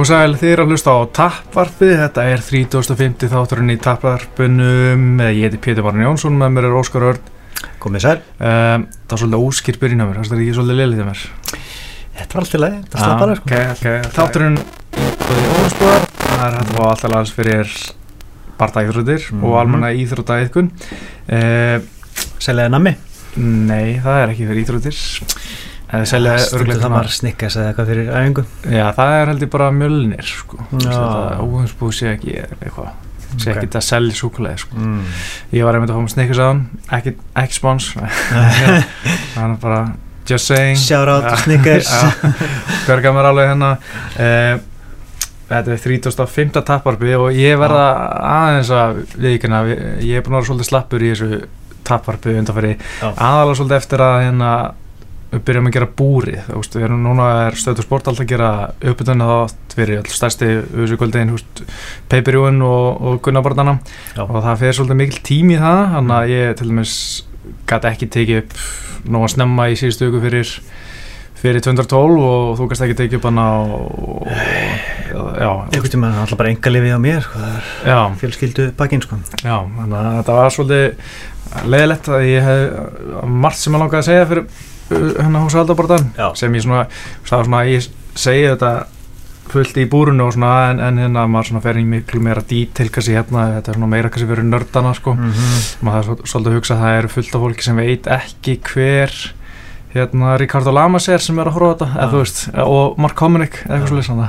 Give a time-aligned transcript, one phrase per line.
[0.00, 5.42] Komið sæl, þið eru að hlusta á Tapvarpið, þetta er 3050 þátturinn í Tapvarpunum, ég
[5.44, 7.26] heiti Pétur Varn Jónsson, með mér er Óskar Örn.
[7.82, 8.14] Komið sæl.
[8.38, 11.24] Um, það er svolítið óskýr byrjun á mér, það er ekki svolítið liðlítið mér.
[12.16, 13.50] Þetta var alltaf leið, þetta slapp bara sko.
[13.50, 14.56] Ok, ok, þátturinn
[15.76, 17.76] það er hægt að fá alltaf lands fyrir
[18.62, 19.44] partæðröðir mm -hmm.
[19.50, 20.72] og almenna íþróttæðkun.
[21.28, 21.76] Uh,
[22.40, 22.96] Seljaði nammi?
[23.36, 24.64] Nei, það er ekki fyrir
[25.90, 25.98] íþróttir.
[25.98, 28.44] eða selja örglega það var snikkas eða eitthvað fyrir æfingu.
[28.70, 30.60] Já það er heldur bara mjölnir sko.
[30.70, 32.90] Óheimsbúð sé ekki eitthvað
[33.36, 34.76] sé ekki þetta að selja súkulega sko.
[34.76, 35.02] mm.
[35.54, 36.62] ég var einmitt að fá með snikkas á hann
[36.96, 37.92] ekki, ekki spons.
[39.34, 39.82] Það er bara
[40.30, 40.78] just saying.
[40.78, 41.90] Shout out to snickers.
[42.86, 43.70] Hverga mér alveg hérna?
[44.18, 44.58] Eh,
[45.50, 46.60] þetta er 35.
[46.66, 47.86] tapparbi og ég verða
[48.22, 51.40] aðeins að viðkynna ég er búin að vera svolítið slappur í þessu
[51.86, 54.52] tapparbi undanfæri aðalega svolítið eftir að hérna
[55.30, 58.32] við byrjum að gera búri þú veist, við erum núna er stöður sport alltaf að
[58.32, 58.50] gera
[58.90, 61.34] uppbytunni þá fyrir stærsti auðvísugöldin
[62.10, 63.76] Peiperjúin og, og Gunnabarnana
[64.26, 66.94] og það fyrir svolítið mikil tími í það þannig að ég til dæmis
[67.70, 68.56] gæti ekki tekið upp
[69.10, 70.54] nú að snemma í síðustu öku fyrir
[71.40, 74.26] fyrir 2012 og þú gæst ekki tekið upp og
[75.40, 75.50] já.
[75.70, 77.44] Einhvern tíma alltaf bara enga lifið á mér sko,
[77.86, 79.16] það fjölskyldu bakinn sko.
[79.40, 84.08] Já, þannig að þetta var svolítið leðilegt að ég hef margt sem ég langaði að
[84.10, 84.44] segja fyrir
[84.90, 86.86] hennar hús Haldabordan sem ég svona,
[87.24, 87.86] svona ég
[88.18, 88.72] segi þetta
[89.50, 92.88] fullt í búrunu og svona en, en hérna maður svona fer í miklu meira dítil
[92.92, 95.68] kannski hérna, þetta er svona meira kannski verið nördana sko, mm -hmm.
[95.86, 98.58] maður það er svolítið að hugsa að það eru fullt af fólki sem veit ekki
[98.70, 99.16] hver
[99.94, 103.62] hérna Ricardo Lamas er sem er að horfa þetta, eða þú veist og Mark Hominick,
[103.66, 104.28] eða eitthvað svolítið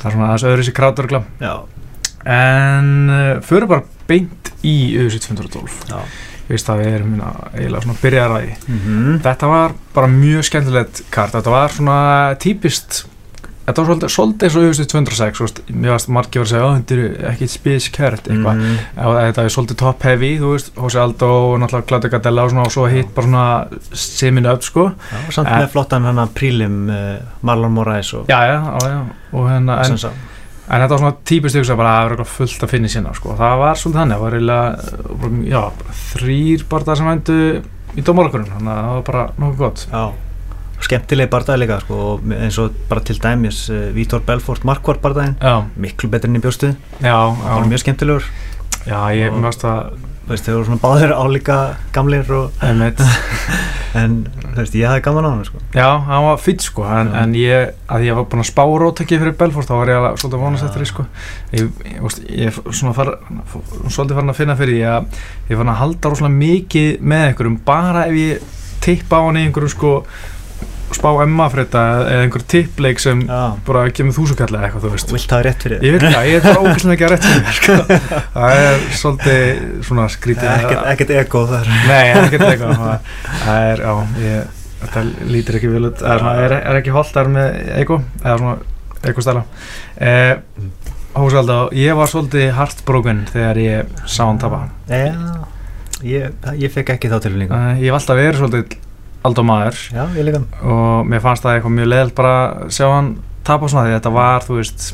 [0.00, 1.22] það er svona þessu öðru sér kráturgla
[2.24, 7.84] en uh, fyrir bara beint í auðvitað 512 já veist að við erum hérna eiginlega
[7.86, 9.22] svona byrjaðaræði mm -hmm.
[9.28, 12.00] þetta var bara mjög skemmtilegt kart, þetta var svona
[12.42, 13.04] típist
[13.70, 16.96] þetta var svolítið, eins og auðvitað 206 veist, mér varst margir að segja að þetta
[16.96, 19.20] er ekki spís kært eitthvað, mm -hmm.
[19.26, 22.72] þetta er svolítið top heavy, þú veist, Hossi Aldo og náttúrulega Claudio Gadella og og
[22.72, 24.90] svo hitt bara svona seminu upp sko.
[24.90, 29.50] Já, samt með flottan hann að prílim uh, Marlon Moraes og Já, já, já, og
[29.50, 29.98] hérna en,
[30.70, 33.34] En þetta var svona típist sem bara að vera fullt að finna í sinna sko.
[33.38, 34.66] Það var svolítið þannig, það var eiginlega,
[35.50, 35.62] já,
[36.14, 37.38] þrýr barndar sem vendu
[37.98, 39.82] í dómálakurinn, þannig að það var bara nokkuð gott.
[39.90, 40.04] Já,
[40.86, 41.96] skemmtileg barndar líka sko,
[42.38, 45.34] eins og bara til dæmis uh, Vítor Belfort Markvart barndaginn,
[45.82, 46.78] miklu betur enn í bjóstuð.
[47.02, 48.30] Það var mjög skemmtilegur.
[48.86, 49.90] Já, ég mjögst að
[50.30, 51.58] veist, þau voru svona báðir álíka
[51.94, 52.64] gamlir og
[54.00, 55.60] en þú veist, ég hafði gaman á hann sko.
[55.74, 56.84] Já, hann var fyrst sko.
[56.86, 60.00] En, en ég, að ég var búin að spá rótækið fyrir Belfort þá var ég
[60.00, 61.06] alveg svolítið vonast eftir því sko.
[61.56, 63.12] Ég, ég, ég svona far
[63.88, 67.62] svolítið farin að finna fyrir ég að ég fann að halda rosalega mikið með einhverjum
[67.66, 68.52] bara ef ég
[68.84, 69.94] tippa á hann einhverjum sko
[70.96, 73.40] spá emmafrita eða einhver tippleik sem Já.
[73.66, 75.86] bara kemur þúsukall eða eitthvað, þú veist Vilt það rétt fyrir þig?
[75.86, 77.76] Ég veit það, ég er bara ógæslega ekki að rétt fyrir þig sko.
[78.36, 84.58] það er svolítið svona skrítið Ekkert ego þar Nei, ekkert ego það er, já, ég,
[84.82, 88.58] þetta lítir ekki vel út er, er ekki holtar með ego eða svona
[89.10, 89.46] ego-stæla
[89.96, 90.34] eh,
[91.10, 95.16] Hósvalda, ég var svolítið hartbrókun þegar ég sá hann tapa Já,
[96.06, 98.78] ég, ég fekk ekki þá til líka Ég hef alltaf verið svolítið
[99.26, 102.86] Aldó maður Já, ég líka og mér fannst það eitthvað mjög leðilt bara að sjá
[102.88, 103.12] hann
[103.46, 104.90] tapa svona því þetta var, þú veist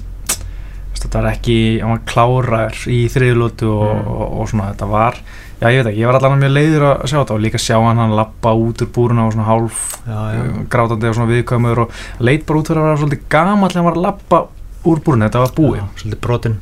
[0.96, 4.08] þetta var ekki, hann var klárar í þriðlótu og, mm.
[4.14, 5.18] og, og svona þetta var,
[5.60, 7.76] já ég veit ekki, ég var allavega mjög leiður að sjá þetta og líka sjá
[7.76, 10.44] hann hann lappa út úr búruna og svona hálf já, já.
[10.72, 13.88] grátandi og svona viðkvæmur og leit bara út fyrir að vera svolítið gama allir hann
[13.90, 14.42] var að lappa
[14.86, 15.76] úr búruna, þetta var búið.
[15.80, 16.58] Já, Svolítið brotinn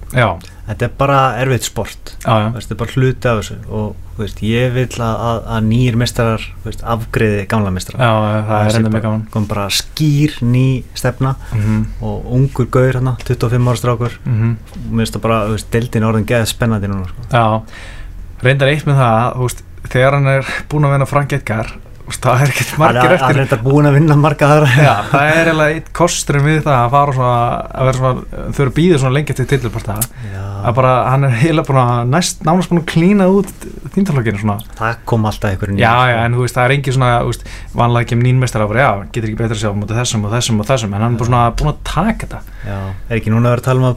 [0.64, 2.14] Þetta er bara erfitt sport.
[2.24, 3.56] Þetta er bara hluti af þessu.
[3.68, 6.46] Og veist, ég vil að, að nýjir mestrar
[6.94, 8.12] afgreði gamla mestrar Já,
[8.46, 9.24] það er enda mjög gaman.
[9.34, 11.84] kom bara skýr ný stefna mm -hmm.
[12.00, 14.12] og ungur gaur hérna 25 ára strákur.
[14.24, 14.56] Mm -hmm.
[14.72, 17.22] og mér finnst það bara, veist, deildin orðin geða spennandi núna sko.
[17.32, 17.62] Já,
[18.42, 21.66] reyndar eitt með það veist, þegar hann er búin að vinna Frank Edgar
[22.04, 24.68] það er ekkert margir eftir hann er þetta búin að vinna marga aðra.
[24.76, 28.60] Já, það er eiginlega eitt kosturinn við það að fara svona að vera svona, þau
[28.64, 29.96] eru býðið svona lengi til tilparta
[30.64, 33.52] að bara hann er heila búin að næst nánast búin að klína út
[33.94, 34.58] þýndarflokkinu svona.
[34.78, 38.06] Það kom alltaf einhverjum já, já, en þú veist, það er engi svona veist, vanlega
[38.06, 40.60] ekki um nýnmestar að vera, já, getur ekki betur að sjá mútið þessum og þessum
[40.60, 42.40] og þessum, en hann er búin að, búin að taka þetta.
[42.64, 42.78] Já,
[43.08, 43.88] er ekki núna að vera að tala um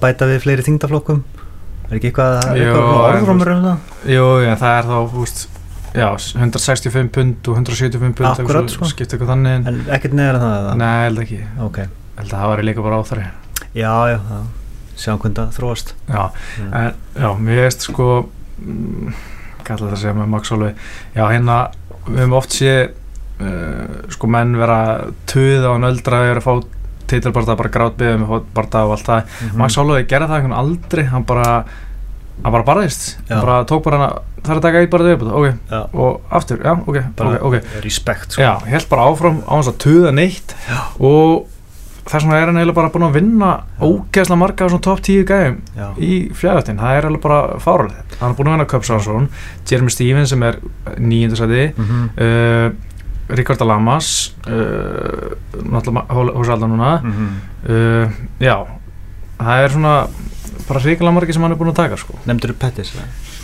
[3.55, 3.77] um?
[4.11, 5.56] Jú, já, það er þá, þú veist
[5.97, 8.89] Já, 165 pund og 175 pund Akkurat sko.
[8.91, 10.75] Skipt eitthvað þannig En ekkert neðra það eða?
[10.81, 11.39] Nei, held ekki.
[11.65, 11.81] Ok.
[12.17, 13.25] Held að það var líka bara áþari
[13.77, 14.39] Já, já, já.
[14.97, 15.91] Sjáum hvernig það þróast.
[16.09, 16.23] Já,
[16.57, 16.69] mm.
[16.73, 18.07] en, já, mér veist sko
[18.57, 19.11] mm,
[19.67, 20.79] er þetta að segja með Max Solveig
[21.13, 21.57] Já, hérna,
[22.07, 22.79] við hefum oft séð
[23.43, 24.79] uh, sko menn vera
[25.29, 26.77] töða og nöldra að vera að fá
[27.07, 29.21] titilbarta bara grátbyðið með barta og allt það.
[29.23, 29.59] Mm -hmm.
[29.61, 31.03] Max Holloway gerði það einhvern aldrei.
[31.05, 31.51] Hann bara
[32.43, 33.17] hann bara barðist.
[33.29, 34.09] Hann bara tók bara hana
[34.43, 35.81] það er að taka eitt bara þau ok, já.
[35.93, 37.77] og aftur, já, ok, bara ok, ok.
[37.83, 38.41] respekt sko.
[38.41, 40.55] já, held bara áfram á hans að tuða neitt.
[40.69, 40.79] Já.
[40.99, 41.47] og
[42.07, 43.49] þess vegna er hann eiginlega bara búin að vinna
[43.83, 45.57] ógeðslega marga á svona top 10 gæðum
[45.99, 49.27] í fjæðartinn, það er eiginlega bara fáralið hann er búin að vinna Köpsvarsson
[49.67, 50.59] Jeremy Stevens sem er
[50.95, 52.05] nýjendasæti mm -hmm.
[52.23, 52.69] uh,
[53.27, 57.01] Ríkard Alamas uh, náttúrulega hos Alda núna.
[57.03, 57.29] Mm -hmm.
[57.71, 58.67] uh, já
[59.37, 60.07] það er svona
[60.67, 62.17] bara ríkilega margi sem hann er búin að taka sko.
[62.27, 62.93] Nemndur þú Pettis?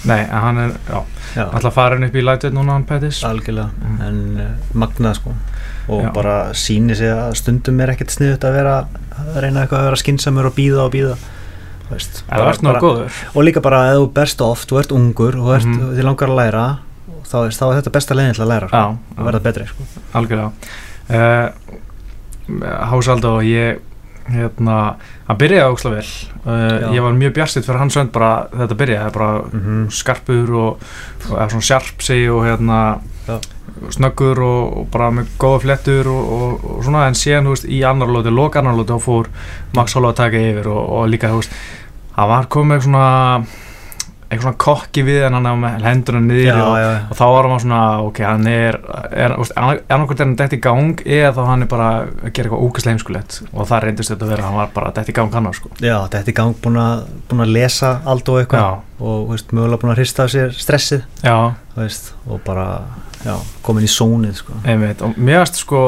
[0.03, 0.99] Nei, hann er, já,
[1.37, 1.45] já.
[1.45, 4.01] alltaf farin upp í lætið núna hann Pettis Algjörlega, mm.
[4.03, 5.35] en uh, magnað sko
[5.87, 6.09] og já.
[6.15, 8.73] bara síni sig að stundum er ekkert sniðut að vera
[9.19, 11.15] að reyna eitthvað að vera skinsamur og býða og býða
[11.89, 15.73] Veist, bara, bara, og líka bara að þú berst oft, þú ert ungur og mm
[15.73, 15.95] -hmm.
[15.97, 16.65] þið langar að læra
[17.27, 19.83] þá, þá er þetta besta leginn til að læra sko, og verða betri sko.
[20.13, 20.51] algjörlega
[21.09, 21.47] uh,
[22.91, 23.79] Hásaldo ég
[24.31, 24.77] hérna,
[25.27, 26.05] hann byrjaði ósláð vel
[26.45, 29.89] uh, ég var mjög bjarsitt fyrir hans sönd bara þetta byrjaði, bara mm -hmm.
[29.91, 30.85] skarpur og,
[31.29, 32.79] og eða svona sjarpsi og hérna
[33.27, 33.39] Já.
[33.89, 37.83] snöggur og, og bara með góða flettur og, og svona en síðan, þú veist, í
[37.83, 39.27] annar lóti loka annar lóti, þá fór
[39.75, 41.51] Max Holloway að taka yfir og líka, þú veist,
[42.15, 43.43] hann var komið svona
[44.33, 46.89] eitthvað svona kokki við hann með hendurinn niður já, og, já.
[47.07, 51.33] og þá var hann svona ok, hann er annarkvæmt er hann dætt í gang eða
[51.37, 54.47] þá hann er bara að gera eitthvað ógæslega heimskulegt og það reyndist þetta að vera,
[54.47, 55.71] hann var bara dætt í gang hann sko.
[55.83, 59.81] Já, dætt í gang, búin að, búin að lesa allt og eitthvað og veist, mögulega
[59.83, 61.07] búin að hrista af sér stressið
[61.77, 62.67] veist, og bara
[63.23, 64.59] já, komin í sónið sko.
[64.63, 65.83] Einmitt, og mér veist sko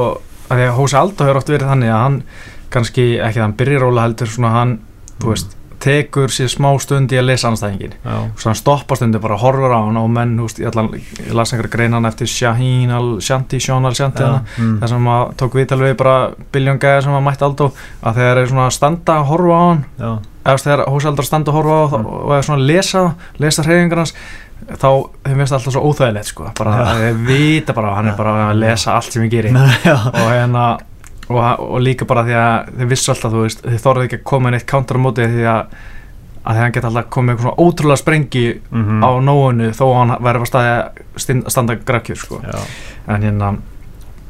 [0.49, 2.17] að því að Hósi Aldó hefur oft verið þannig að hann
[2.73, 5.15] kannski ekki að hann byrjir róla heldur svona hann, mm.
[5.21, 9.37] þú veist tekur sér smá stund í að lesa anstæðingin svo hann stoppar stundu bara
[9.39, 14.77] horfur á hann og menn, húst, ég, ég las einhverja greinan eftir Shaheen al-Shanti mm.
[14.81, 16.15] þar sem að tók við bara
[16.53, 17.69] biljón gæðir sem að mætti aldó
[18.01, 19.85] að þegar er svona standa að horfa á hann
[20.45, 22.09] eða þegar hósaldar standa að horfa á mm.
[22.15, 23.05] og eða svona lesa,
[23.41, 24.15] lesa hreyfingar hans
[24.65, 24.89] þá
[25.27, 28.59] hefum við alltaf svo óþægilegt sko, bara að við vita bara hann er bara að
[28.63, 30.67] lesa allt sem við gerum og hérna
[31.29, 34.25] og, og líka bara því að þið vissu alltaf þú veist, þið þorðið ekki að
[34.31, 35.77] koma inn eitt counter á móti því að
[36.45, 39.05] að það geta alltaf komið eitthvað svona ótrúlega sprengi mm -hmm.
[39.05, 42.41] á nóinu þó að hann verður að standa grafkjör sko.
[43.07, 43.55] en hérna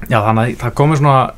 [0.10, 1.32] já þannig að það komið svona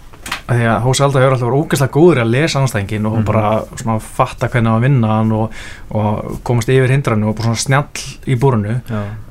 [0.47, 3.19] að því að Hósi Aldar hefur alltaf verið ógeðslega góður að lesa anstæðingin og mm
[3.19, 3.25] -hmm.
[3.25, 5.51] bara svona fatta hvernig hann vinna hann og,
[5.89, 8.81] og komast yfir hindrannu og bara svona snjall í búrunu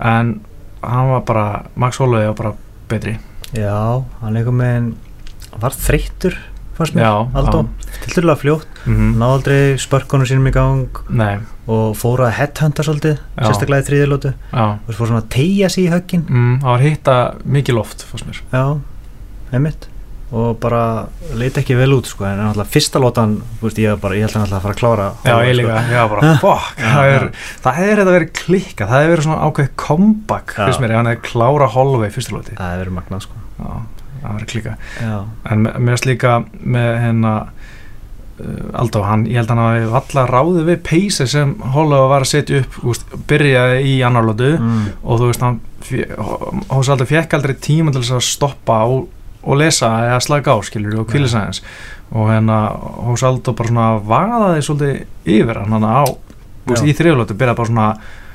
[0.00, 0.40] en
[0.82, 2.52] hann var bara Max Holloway var bara
[2.88, 3.19] betri
[3.52, 4.93] Já, hann eitthvað með
[5.62, 6.38] var þreyttur
[6.76, 7.64] fannst mér, Aldó,
[8.02, 8.68] til dörlega fljótt.
[8.84, 9.16] Mm -hmm.
[9.20, 11.38] náðu aldrei spörkunum sínum í gang Nei.
[11.66, 13.46] og fóru að headhunta svolítið, já.
[13.46, 16.24] sérstaklega í þriðilótu og fóru svona að tegja sér í höggin.
[16.28, 18.40] Mm, það var hitta mikið loft fannst mér.
[18.52, 18.80] Já,
[19.52, 19.88] heimitt
[20.32, 21.06] og bara
[21.38, 24.34] leiti ekki vel út sko, en alltaf fyrsta lótan veist, ég, bara, ég held að
[24.34, 25.92] hann alltaf að fara að klára já, ég líka, sko.
[25.96, 26.80] já, bara, fokk
[27.62, 31.10] það hefur þetta verið klikka, það hefur verið svona ákveð comeback, fyrst mér, ef hann
[31.12, 33.38] hefði klára Holloway fyrsta lóti það hefur verið magnað sko.
[33.62, 33.95] Já
[34.26, 34.76] það var klíka
[35.50, 40.33] en mér finnst líka með hérna uh, Aldó, hann, ég held að hann hafi allar
[40.35, 44.85] ráðið við peysi sem Holloway var að setja upp, úst, byrjaði í annarlótu mm.
[45.02, 45.61] og þú veist hann
[46.71, 49.06] hos aldrei fekk aldrei tíma til þess að stoppa og,
[49.47, 51.62] og lesa eða slaka á, skiljur, og kvílis aðeins.
[52.14, 52.61] Og hérna
[53.06, 57.71] hos Aldó bara svona vagaði svolítið yfir hann hann á, úst, í þriðlótu byrjaði bara
[57.71, 57.88] svona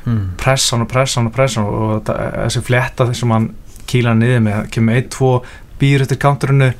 [0.05, 0.21] mm.
[0.41, 3.51] pressan og pressan og pressan og þessi fletta sem hann
[3.91, 5.33] kíla niður með, kemur 1-2
[5.81, 6.71] býr eftir counterinu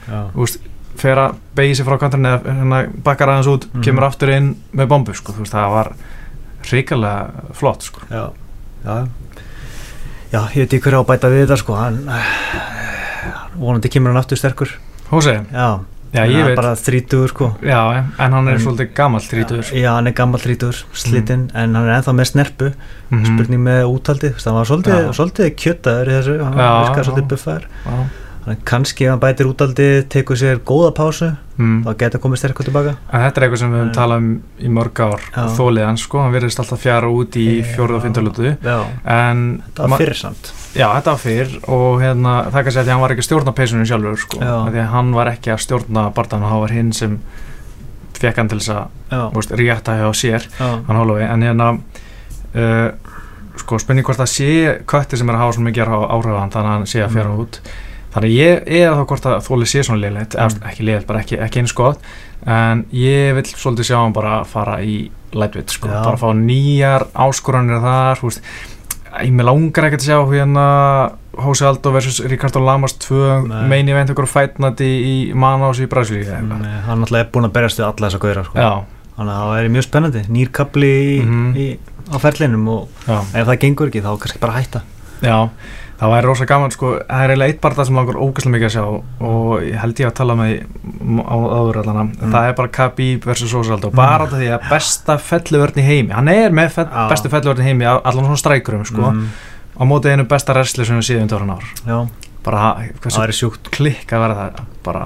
[1.01, 3.85] fer að beigja sér frá counterinu eða hérna, bakkar aðeins út, mm.
[3.85, 5.91] kemur aftur inn með bombu, sko, þú veist, það var
[6.69, 8.25] ríkilega flott, sko Já,
[8.85, 8.97] já
[10.31, 12.03] Já, ég veit ekki hverja á að bæta við þetta, sko hann
[13.59, 14.75] vonandi kemur hann aftur sterkur
[15.09, 15.39] Hósi?
[15.51, 15.81] Já
[16.11, 16.57] Já, ég veit.
[16.59, 17.45] Bara þrítur, sko.
[17.63, 17.77] Já,
[18.19, 19.61] en hann er en, svolítið gammal þrítur.
[19.71, 21.53] Já, hann er gammal þrítur, slitinn, mm.
[21.55, 23.29] en hann er ennþá með snerpu, mm -hmm.
[23.29, 27.69] spurning með útaldið, það var svolítið, svolítið kjötaður í þessu, hann virkaði svolítið buffar.
[27.85, 28.20] Já, já
[28.65, 31.27] kannski ef hann bætir útaldi tekur sér góða pásu
[31.59, 31.83] mm.
[31.85, 32.95] þá getur komið sterkur tilbaka.
[33.11, 36.33] En Þetta er eitthvað sem við höfum talað um í mörg ár þóliðan sko, hann
[36.33, 40.51] verðist alltaf fjara út í fjóruð og fyndalutu þetta var fyrir samt.
[40.73, 43.89] Já, þetta var fyrir og hérna, það kannski að hann var ekki að stjórna peysunum
[43.91, 44.41] sjálfur sko,
[44.95, 47.19] hann var ekki að stjórna barndan og hann var hinn sem
[48.21, 50.49] fekk hann til þess að rétta hjá sér,
[50.89, 51.71] hólaði en hérna
[52.55, 52.89] uh,
[53.61, 54.51] sko, spurning hvort það sé
[54.89, 57.41] kötti sem er að hafa svo mikið áhrifan þannig að hann sé að fjara mm.
[57.43, 57.61] út
[58.11, 60.67] þannig ég er þá hvort að þóli sé svona liðleitt, mm.
[60.71, 62.03] ekki liðleitt, bara ekki, ekki eins gott
[62.49, 66.01] en ég vil svolítið sjá hann bara fara í lightweight sko, Já.
[66.03, 68.41] bara fá nýjar áskoranir þar, veist
[69.11, 70.65] ég með langar ekkert að sjá hérna
[71.41, 72.21] Jose Aldo vs.
[72.31, 77.55] Ricardo Lamas tvö meini event okkur fætnandi í Manaus í Brasilíu hann er búin að
[77.55, 78.71] berjast við alla þessa gauðra sko.
[79.17, 81.77] þannig að það er mjög spennandi nýrkabli mm -hmm.
[82.11, 83.19] á ferlinum og Já.
[83.35, 84.81] ef það gengur ekki þá kannski bara hætta
[85.21, 85.49] Já,
[86.01, 88.75] það væri rosa gaman sko, það er eiginlega eitt barndag sem langar ógæslega mikið að
[88.75, 88.83] sjá
[89.31, 90.51] og ég held ég að tala með
[91.21, 92.33] á áður allana, mm.
[92.33, 93.47] það er bara Khabib vs.
[93.53, 94.35] Jose Aldo, bara mm.
[94.35, 98.27] því að besta felluvörn í heimi, hann er með fell, bestu felluvörn í heimi, allan
[98.27, 99.25] svona strækurum sko mm
[99.81, 101.97] á mótið einu besta wrestler sem við séum undir ára ár Já.
[102.45, 102.65] bara
[103.01, 105.05] hversu klikk að vera það bara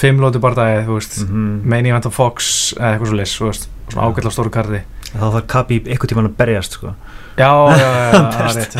[0.00, 1.60] fimm lóti barndagi mm -hmm.
[1.64, 5.88] meini event á Fox eða eitthvað svo lis svona ágætla stóru kardi þá þarf Khabib
[5.90, 6.94] eitthvað tíman að berjast sko.
[7.40, 8.74] Já, já, já, rétt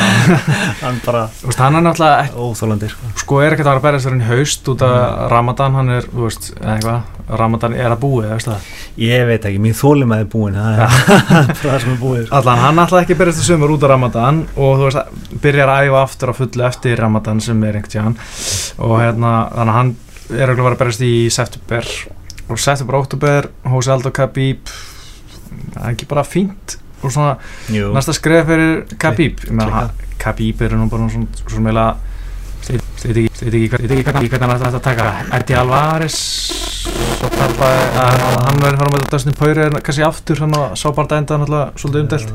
[0.80, 3.10] Hann bara veist, hann er náttúrulega Óþólandir sko.
[3.22, 5.22] sko er ekkert að vera að berjast fyrir haust út af mm.
[5.32, 7.16] Ramadan, hann er, þú veist, eitthvað.
[7.40, 8.68] Ramadan er að búið, veist það?
[9.00, 12.22] Ég veit ekki, mín þólum að það er búin það er það sem er búið
[12.26, 12.36] sko.
[12.40, 16.04] Allan, hann ætlaði ekki berjast sömur út af Ramadan og þú veist, byrjar að æfa
[16.04, 18.18] aftur á fullu eftir Ramadan sem er einhvern tíðan
[18.82, 19.96] og hérna, þannig að hann
[20.36, 21.92] er að vera að berjast í september.
[22.50, 23.52] Og september,
[23.94, 24.74] Aldo Khabib
[25.74, 27.36] það er ekki bara fínt og svona
[27.72, 27.90] Jú.
[27.96, 29.44] næsta skref fyrir Khabib
[30.20, 31.88] Khabib er nú bara svona svona meila
[32.70, 35.06] ég veit ekki hvernig hann ætti að taka
[35.38, 36.18] Eddie Alvarez
[36.80, 41.18] svo tapaði að hann verið fara með Dustin Poirier kannski aftur hann og sá bara
[41.20, 42.30] enda náttúrulega svolítið umdelt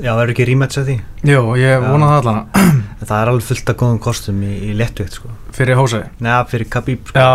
[0.00, 0.96] Já, verður ekki að því?
[1.30, 5.16] Jú, ég vonaði það allan Það er alveg fullt af góðum kostum í, í lettvikt
[5.16, 5.30] sko.
[5.56, 6.02] Fyrir Hosei?
[6.20, 7.28] Nei, fyrir Khabib sko, já,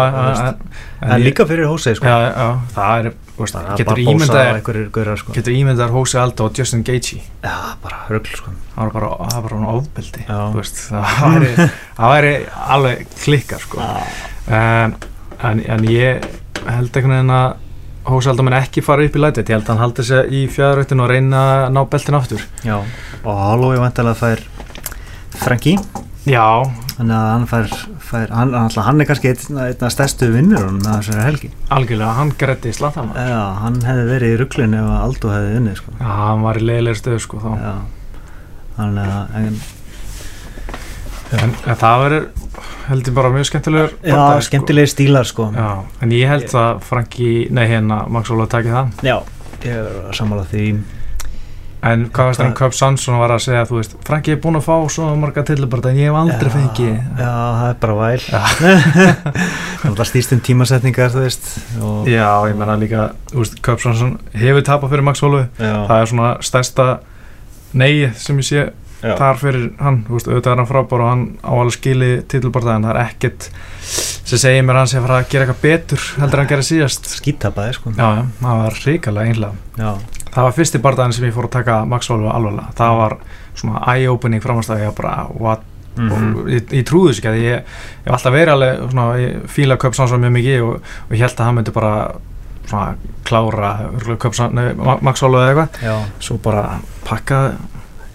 [0.46, 0.60] en,
[1.08, 2.05] en líka fyrir Hosei sko.
[2.05, 4.62] Já, já, það er Veist, getur ímyndar
[5.20, 5.34] sko.
[5.36, 7.20] getur ímyndar Hosei Aldo og Justin Gaethje?
[7.44, 8.54] Já, bara röggl sko.
[8.75, 10.24] það var bara, það var bara ofbeldi
[10.56, 11.68] veist, það væri,
[12.00, 12.34] væri
[12.77, 13.84] alveg klikkar sko.
[14.48, 14.96] um,
[15.44, 16.25] en, en ég
[16.65, 17.62] held einhvern veginn að
[18.06, 19.48] Hosei Aldo menn ekki fara upp í lætið.
[19.50, 22.44] Ég held að hann haldi sig í fjæðaröktinu og reyna að ná beltin aftur.
[22.62, 22.75] Já,
[23.24, 24.44] og Holloway vantilega fær
[25.42, 25.74] Franki
[26.25, 26.46] já.
[26.96, 27.74] Þannig að hann fær,
[28.08, 31.50] fær hann, hann er kannski einn af stærstu vinnur með þessari helgi.
[31.75, 35.82] Algjörlega, hann gretti í slatan já, hann hefði verið í rugglinu ef Aldo hefði vinnið
[35.82, 35.96] sko.
[36.00, 37.74] já, hann var í leiðilegir stöðu sko já,
[38.77, 39.60] þannig að en,
[41.36, 42.27] en, en það verður
[42.86, 44.41] heldur bara mjög skemmtilegur já, sko.
[44.50, 45.50] skemmtilegir stílar sko.
[45.55, 45.70] Já,
[46.05, 49.08] en ég held að Franki, nei hérna Max Óla takið það.
[49.12, 49.17] Já,
[49.65, 50.67] ég er að samála því
[51.86, 54.39] En hvað veist það um Köp Sansson var að segja að þú veist, Franki er
[54.42, 56.96] búin að fá svo marga tilbarta en ég hef aldrei fengið.
[57.20, 58.24] Já, það er bara væl.
[60.00, 61.51] það stýst um tímasetningar, þú veist.
[62.10, 63.12] Já, ég menna líka,
[63.62, 65.46] Köp Sansson hefur tapað fyrir Max Hólfi.
[65.62, 66.88] Það er svona stærsta
[67.77, 68.65] neyið sem ég sé
[69.06, 69.13] Já.
[69.22, 70.01] þar fyrir hann.
[70.08, 73.01] Þú veist, auðvitað er hann frábár og hann á alveg skili tilbarta en það er
[73.04, 73.50] ekkert
[74.25, 77.13] sem segir mér hans að fara að gera eitthvað betur heldur en að gera síðast.
[77.20, 77.94] Skítapaði, sko.
[77.94, 79.94] Já, það var ríkala einlega
[80.36, 83.18] það var fyrsti barndaginn sem ég fór að taka Max Volvo alveg, það var
[83.56, 85.63] svona eye-opening framhanstæði að bara what?
[85.96, 86.48] Mm -hmm.
[86.51, 87.62] ég, ég trúði þessu ekki að ég
[88.06, 90.74] hef alltaf verið alveg svona, ég fíla köpsánsson mjög mikið og,
[91.10, 91.94] og ég held að hann myndi bara
[92.68, 93.72] svona klára
[95.01, 96.10] Max Volvo eða eitthvað.
[96.20, 97.54] Svo bara pakka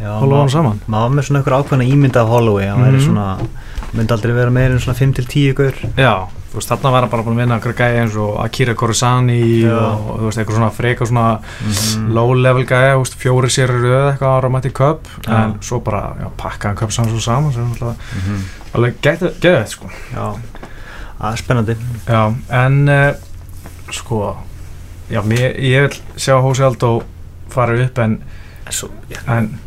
[0.01, 0.81] Holloway saman.
[0.87, 3.47] maður var með svona eitthvað ákveðna ímynda af Holloway hann mm -hmm.
[3.93, 5.75] myndi aldrei vera meira en svona 5-10 gaur.
[5.97, 8.75] Já þú veist, þarna var hann bara búin að vinna eitthvað gæði eins og Akira
[8.79, 12.09] Korisani og þú veist, eitthvað svona freka svona mm -hmm.
[12.17, 15.45] low level gæði, þú veist, fjóri sér eða eitthvað ára mætti köp ja.
[15.45, 18.41] en svo bara, já, pakkaðan köp saman svo saman sem alltaf, mm -hmm.
[18.75, 19.91] alveg geði þetta, sko.
[20.15, 20.37] Já,
[21.21, 21.77] það er spennandi.
[22.07, 23.15] Já, en uh,
[23.91, 24.37] sko,
[25.11, 27.03] já, mér, ég vil sjá Hósi Aldó
[27.49, 28.23] fara upp en
[28.71, 28.89] Svo,
[29.27, 29.59] en,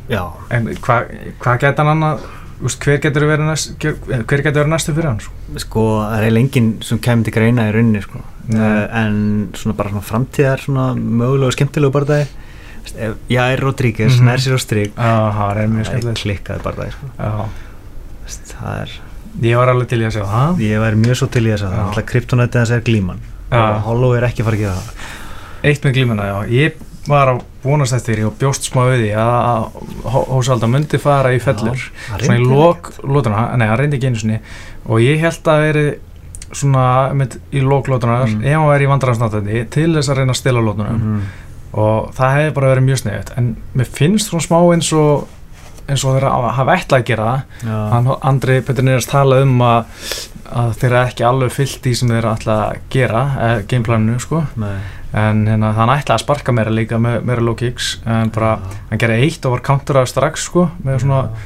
[0.49, 1.09] en hvað
[1.39, 2.21] hva geta hann annað
[2.63, 5.19] hver getur verið næst, verið næstu fyrir hann?
[5.63, 8.23] Sko, það er eiginlega enginn sem kemur til greina í rauninni sko.
[8.53, 9.17] uh, en
[9.55, 12.27] svona bara svona framtíðar svona mögulega og skemmtilegu barndagi
[13.29, 14.25] já, er Rodríguez, mm -hmm.
[14.25, 17.05] nær sér á stryk það er klikkaði barndagi sko.
[18.59, 19.01] það er
[19.41, 20.59] ég var alveg til í að segja það.
[20.61, 22.05] Ég var mjög svo til í að segja það.
[22.05, 23.21] Kryptonættið hans er glíman.
[23.87, 24.89] Hollow er ekki farið að gera það.
[25.63, 29.65] Eitt með glímana, já, ég var að vonast eftir og bjóst smá við því að
[30.13, 31.79] Hósalda myndi fara í fellur.
[31.79, 34.39] Já, svona í lók lótuna, nei það reyndi ekki einu sinni.
[34.87, 35.85] Og ég held að veri
[36.53, 38.43] svona mynd, í lók lótunar mm.
[38.45, 41.21] ef hann veri í vandrarafsnáttandi til þess að reyna að stila lótunum mm.
[41.81, 45.23] og það hefði bara verið mjög sniðið en mér finnst svona smá eins og
[45.87, 48.11] eins og þeirra hafa ætlað að gera það.
[48.29, 50.03] Andri Petri Nýrast tala um að,
[50.63, 54.43] að þeirra ekki alveg fyllt í sem þeirra ætlað að gera eh, gameplaninu sko.
[54.61, 54.75] Nei.
[55.13, 58.79] En hérna, hann ætlaði að sparka mér líka með meira low kicks en bara, ja.
[58.89, 61.43] hann gerði eitt og var counterað strax sko, með svona ja.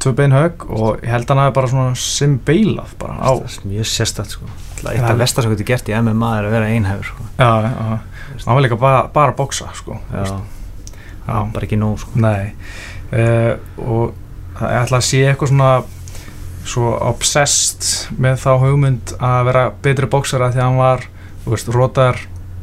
[0.00, 3.18] tvö bein hög og ég held að hann hefði bara svona sim beilað bara.
[3.20, 3.32] Á
[3.68, 4.48] mjög sérstætt sko.
[4.88, 7.28] Eitt af vestar sem getur gert í MMA er að vera einhæfur sko.
[7.36, 10.24] já, já, hann var líka bara, bara að boksa sko já,
[11.28, 12.16] já, bara ekki nóg sko.
[12.18, 12.54] Nei
[13.12, 14.14] uh, og
[14.62, 15.72] ég ætla að sé eitthvað svona
[16.68, 21.08] svo obsessed með þá hugmynd að vera betri bóksara því að hann var,
[21.42, 22.20] þú veist, rótar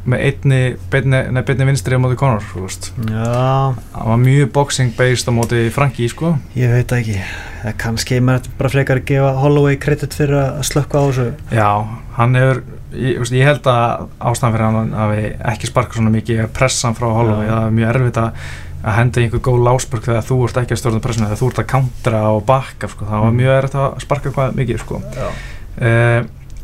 [0.08, 0.60] með einni,
[0.92, 2.88] beinni, beinni vinstri á móti Conor, þú veist.
[3.04, 3.76] Já.
[3.92, 6.32] Hann var mjög boxing based á móti Franki, sko.
[6.56, 7.18] Ég veit ekki,
[7.60, 11.26] það kannski maður bara frekar að gefa Holloway kredit fyrir að slökka á þessu.
[11.52, 11.68] Já,
[12.16, 12.62] hann hefur
[12.96, 17.10] ég, veist, ég held að ástæðan fyrir hann hafi ekki sparkað svona mikið pressan frá
[17.10, 17.52] Holloway, Já.
[17.52, 18.44] það er mjög erfitt að
[18.80, 21.62] að henda einhver góð lásbörg þegar þú ert ekki að stjórna pressuna, þegar þú ert
[21.62, 23.40] að countra og bakka, sko, það var mm.
[23.40, 26.20] mjög erfitt að sparka hvað mikið, sko uh,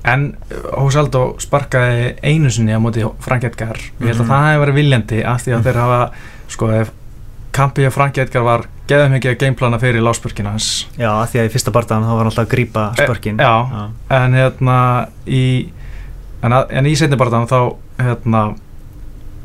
[0.06, 4.06] en Jose Aldo sparkaði einu sinni á móti Frank Edgar mm -hmm.
[4.06, 4.32] ég held að mhm.
[4.32, 6.10] það hefði verið viljandi af því að þeir hafa
[6.48, 6.66] sko
[7.56, 11.40] kampið á Frank Edgar var geðum mikið að gameplana fyrir lásbörkina hans Já, af því
[11.40, 13.90] að í fyrsta barndan þá var hann alltaf að grípa eh, spörkin e, Já, já.
[14.18, 15.72] en hérna í
[16.42, 18.42] en, en í setni barndan þá hérna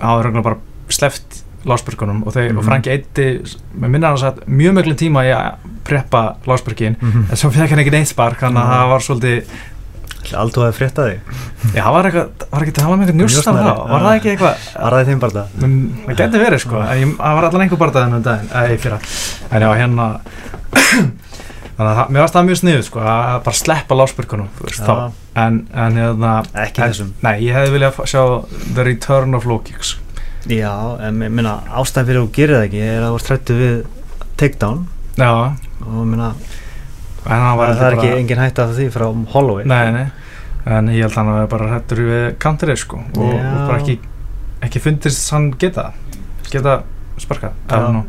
[0.01, 0.57] hafa bara
[0.89, 2.57] sleft lásbörkunum og, mm -hmm.
[2.57, 3.27] og Franki eitti
[3.77, 5.51] með minna hann að mjög möglum tíma í að
[5.83, 7.29] preppa lásbörkin mm -hmm.
[7.29, 9.43] en svo fekk hann ekki neitt spark þannig að það var svolítið
[10.37, 13.57] Aldrei að frétta þig Já, það var eitthvað, var ekki að tala um eitthvað njústan
[13.57, 15.43] þá Var það ekki eitthvað Var það þeim barða?
[15.61, 18.99] Það getur verið sko, það var allan einhver barða þennum daginn, eða í fyrra.
[19.49, 20.07] En já, hérna
[21.81, 24.49] Þannig að mér varst það mjög sniðið sko, að bara sleppa lásbyrkunum
[25.41, 27.13] En, en hérna Ekki þessum.
[27.25, 28.23] Nei, ég hefði viljað sjá
[28.75, 29.95] The Return of Low Kicks
[30.49, 30.73] Já,
[31.05, 33.75] en minna, ástæðan fyrir að þú gerir það ekki er að þú varst hrættu við
[34.41, 34.79] takedown.
[35.19, 35.31] Já.
[35.85, 36.31] Og minna
[37.21, 39.67] það er ekki engin hætt af því frá Holloway.
[39.69, 40.07] Nei, nei.
[40.65, 43.01] en ég held að hann var bara hættur við kantrið sko.
[43.17, 43.97] Og, og bara ekki,
[44.65, 45.91] ekki fundist hann geta
[46.51, 46.81] geta
[47.21, 47.51] sparka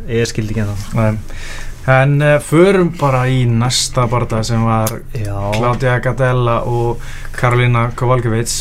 [0.08, 0.96] ég skildi ekki en þá
[1.86, 7.02] en uh, förum bara í næsta barndag sem var Claudia Gadella og
[7.36, 8.58] Karolina Kovalkiewicz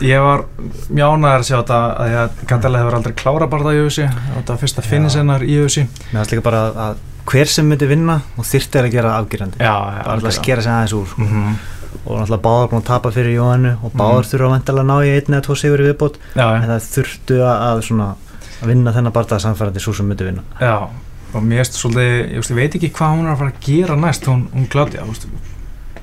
[0.00, 0.46] ég var
[0.88, 4.86] mjánaður að sjá þetta að Gadella hefur aldrei klára barndag í öðusi þetta var fyrsta
[4.86, 8.92] finnisennar í öðusi mér finnst líka bara að hver sem myndi vinna og þyrti að
[8.94, 9.62] gera afgerandi.
[9.62, 11.56] Bara að skera sig aðeins úr mm -hmm.
[12.04, 13.98] og náttúrulega báðar búin að tapa fyrir Jóhannu og mhm.
[13.98, 16.18] báðar mm þurfa að vantala að ná í einn eða tvo sigur í viðbót.
[16.36, 18.14] Já, en það þurftu að, svona,
[18.62, 20.42] að vinna þennan barndað samfærandi svo sem myndi vinna.
[20.60, 20.88] Já,
[21.32, 23.98] og mér veist svolítið ég, ég veit ekki hvað hún er að fara að gera
[24.00, 25.04] næst hún, hún Claudia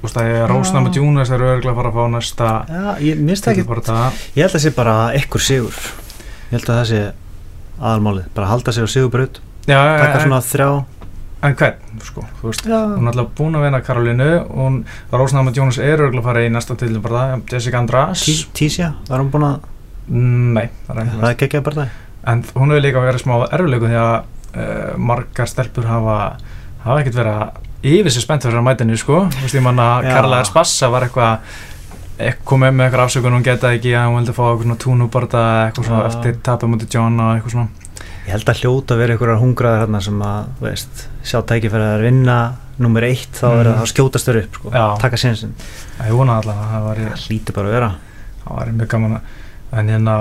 [0.03, 3.21] Þú veist að Rósna með Júnas er örgulega að fara að fá næsta Já, ég
[3.23, 5.77] minnst ekki Ég held að það sé bara ekkur sigur.
[6.49, 7.03] Ég held að það sé
[7.79, 10.67] aðalmálið bara halda sig á sigurbröð taka svona þrjá.
[11.43, 12.77] En hvern, sko, þú veist Já.
[12.93, 14.77] hún er alltaf búin að vinna Karolínu og
[15.11, 18.23] Rósnáma Jónas er örgulega að fara í næsta til bara það, Jessica András.
[18.55, 19.57] Tísja, var hún búin að
[20.07, 21.99] Nei, það er ekki Það er ekki ekki bara það
[22.31, 24.15] En hún hefur líka verið smá erfulegu því að
[24.53, 26.17] uh, margar stelpur hafa
[26.83, 29.65] hafa ekkert verið að yfir sig spennt fyrir að mæta henni, sko Þú veist, ég
[29.65, 31.61] manna Karla Erspassa var eitthvað
[32.47, 35.89] komið með eitthvað afsökun og hún geta ekki að hún vildi fá eitthvað túnubarta eitthvað
[35.89, 37.83] svona eftir tapum út í John og eitthvað svona
[38.23, 42.03] Ég held að hljóta að vera einhverjar hungraðar hérna sem að, veist, sjá tækifæri að
[42.05, 42.37] vinna
[42.79, 43.81] nummer eitt þá er mm.
[43.81, 44.83] að skjótast þér upp, sko, já.
[45.01, 45.51] taka sinnsinn.
[45.97, 47.09] Það er vonað allavega, það var ég...
[47.11, 47.89] Það hlíti bara að vera.
[48.43, 49.33] Það var mjög gaman að,
[49.81, 50.15] en hérna,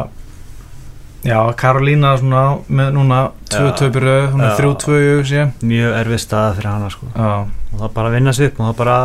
[1.27, 3.21] já, Karolína svona með núna
[3.53, 5.53] 2-2 byrju, hún er 3-2 í auðvitað.
[5.73, 7.11] Mjög erfið staða fyrir hana, sko.
[7.15, 7.31] Já.
[7.73, 8.97] Og það bara að vinna sig upp og það bara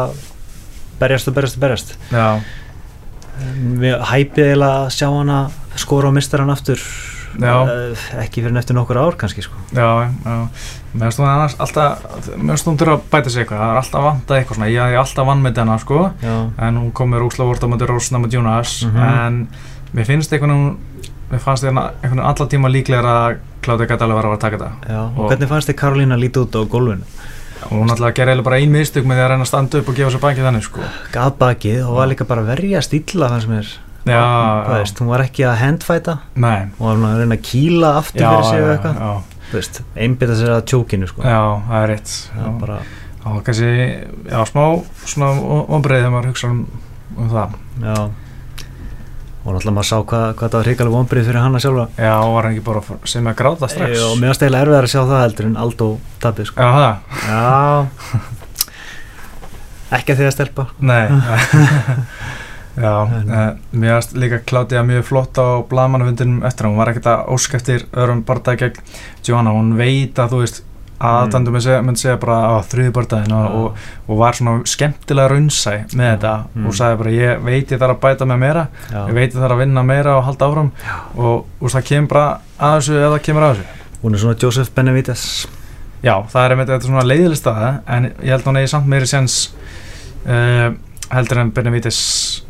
[1.02, 1.94] berjast og berjast og berjast.
[2.12, 2.28] Já.
[3.84, 5.44] Við hæpið að sjá hana
[5.78, 6.82] skora á mistarann aftur
[7.38, 9.58] uh, ekki fyrir neftur nokkur ár kannski sko.
[9.76, 10.38] Já, já,
[10.94, 14.40] mér finnst það alltaf, mér finnst það að bæta sig eitthvað það er alltaf vantað
[14.40, 16.36] eitthvað svona, ég hef alltaf vann með þennan sko, já.
[16.68, 19.28] en hún kom með Rúsla Vorta með Rósna með Jonas, mm -hmm.
[19.28, 20.56] en mér finnst eitthvað
[21.32, 24.60] mér fannst það einhvern veginn allar tíma líklega að Kláði gæti alveg verið að taka
[24.62, 27.18] það Já, og, og hvernig fannst þið Karolína lítið út á gólfinu?
[27.72, 29.98] hún að gera eða bara ein mistug með því að reyna að standa upp og
[29.98, 30.84] gefa sér bakið þannig sko.
[31.14, 33.72] gaf bakið og var líka bara verja stíla þannig sem er
[34.08, 34.22] já,
[34.70, 36.70] veist, hún var ekki að handfæta Nei.
[36.78, 39.82] og var að reyna að kýla aftur já, fyrir sig og eitthvað.
[40.06, 41.26] einbita sér að tjókinu sko.
[41.26, 42.14] já, það er rétt.
[42.62, 42.78] Bara...
[43.26, 43.74] já, kannski,
[44.30, 44.64] já, smá
[45.04, 45.34] svona
[45.66, 46.64] ombreyð þegar maður hugsa um,
[47.18, 47.60] um það.
[47.84, 48.00] Já
[49.48, 51.86] og náttúrulega maður sá hvað, hvað það var hrigalega ombreyð fyrir hanna sjálfa.
[51.96, 54.02] Já, var hann ekki bara sem að gráta strax?
[54.04, 55.88] Og mér var stæðilega erfið að sjá það heldur en Aldo
[56.24, 56.58] tapir sko.
[56.60, 56.96] já, það
[57.32, 58.26] já.
[59.98, 60.68] Ekki að því að stelpa.
[60.84, 61.06] Nei.
[62.78, 67.32] Já, uh, mér finnst líka Claudia mjög flott á bladmannafundinum eftir hún var ekkert að
[67.34, 68.84] óska eftir öðrum barndagi gegn
[69.26, 70.60] Johanna, hún veit að þú veist
[70.98, 71.86] aðdæmdu mm.
[71.86, 73.60] myndi segja bara á þrjöðu barndagin og, ja.
[73.62, 76.66] og, og var svona skemmtilega raunsæ með þetta mm.
[76.66, 79.00] og sagði bara ég veit ég þarf að bæta með meira Já.
[79.04, 80.72] ég veit ég þarf að vinna meira og halda áfram
[81.16, 82.26] og, og það kemur bara
[82.58, 85.28] að þessu eða kemur að þessu Hún er svona Joseph Benavides
[86.06, 88.92] Já, það er einmitt eitthvað svona leiðilist að en ég held að hún eigi samt
[88.92, 89.38] meiri sens
[90.26, 90.70] uh,
[91.14, 92.02] heldur en Benavides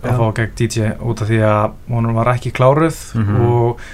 [0.01, 3.47] að fá gegn DJ út af því að hún var ekki kláruð mm -hmm.
[3.47, 3.87] og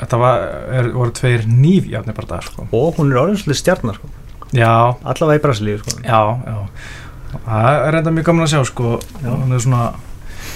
[0.00, 2.68] þetta var, er, voru tveir nýfjafni bara það sko.
[2.70, 4.10] og hún er orðinslega stjarnar sko.
[5.02, 5.98] allavega í Brasilíu sko.
[6.02, 6.58] já, já.
[7.34, 8.90] Það er reynda mjög gaman að sjá sko.
[9.24, 9.86] Hann er svona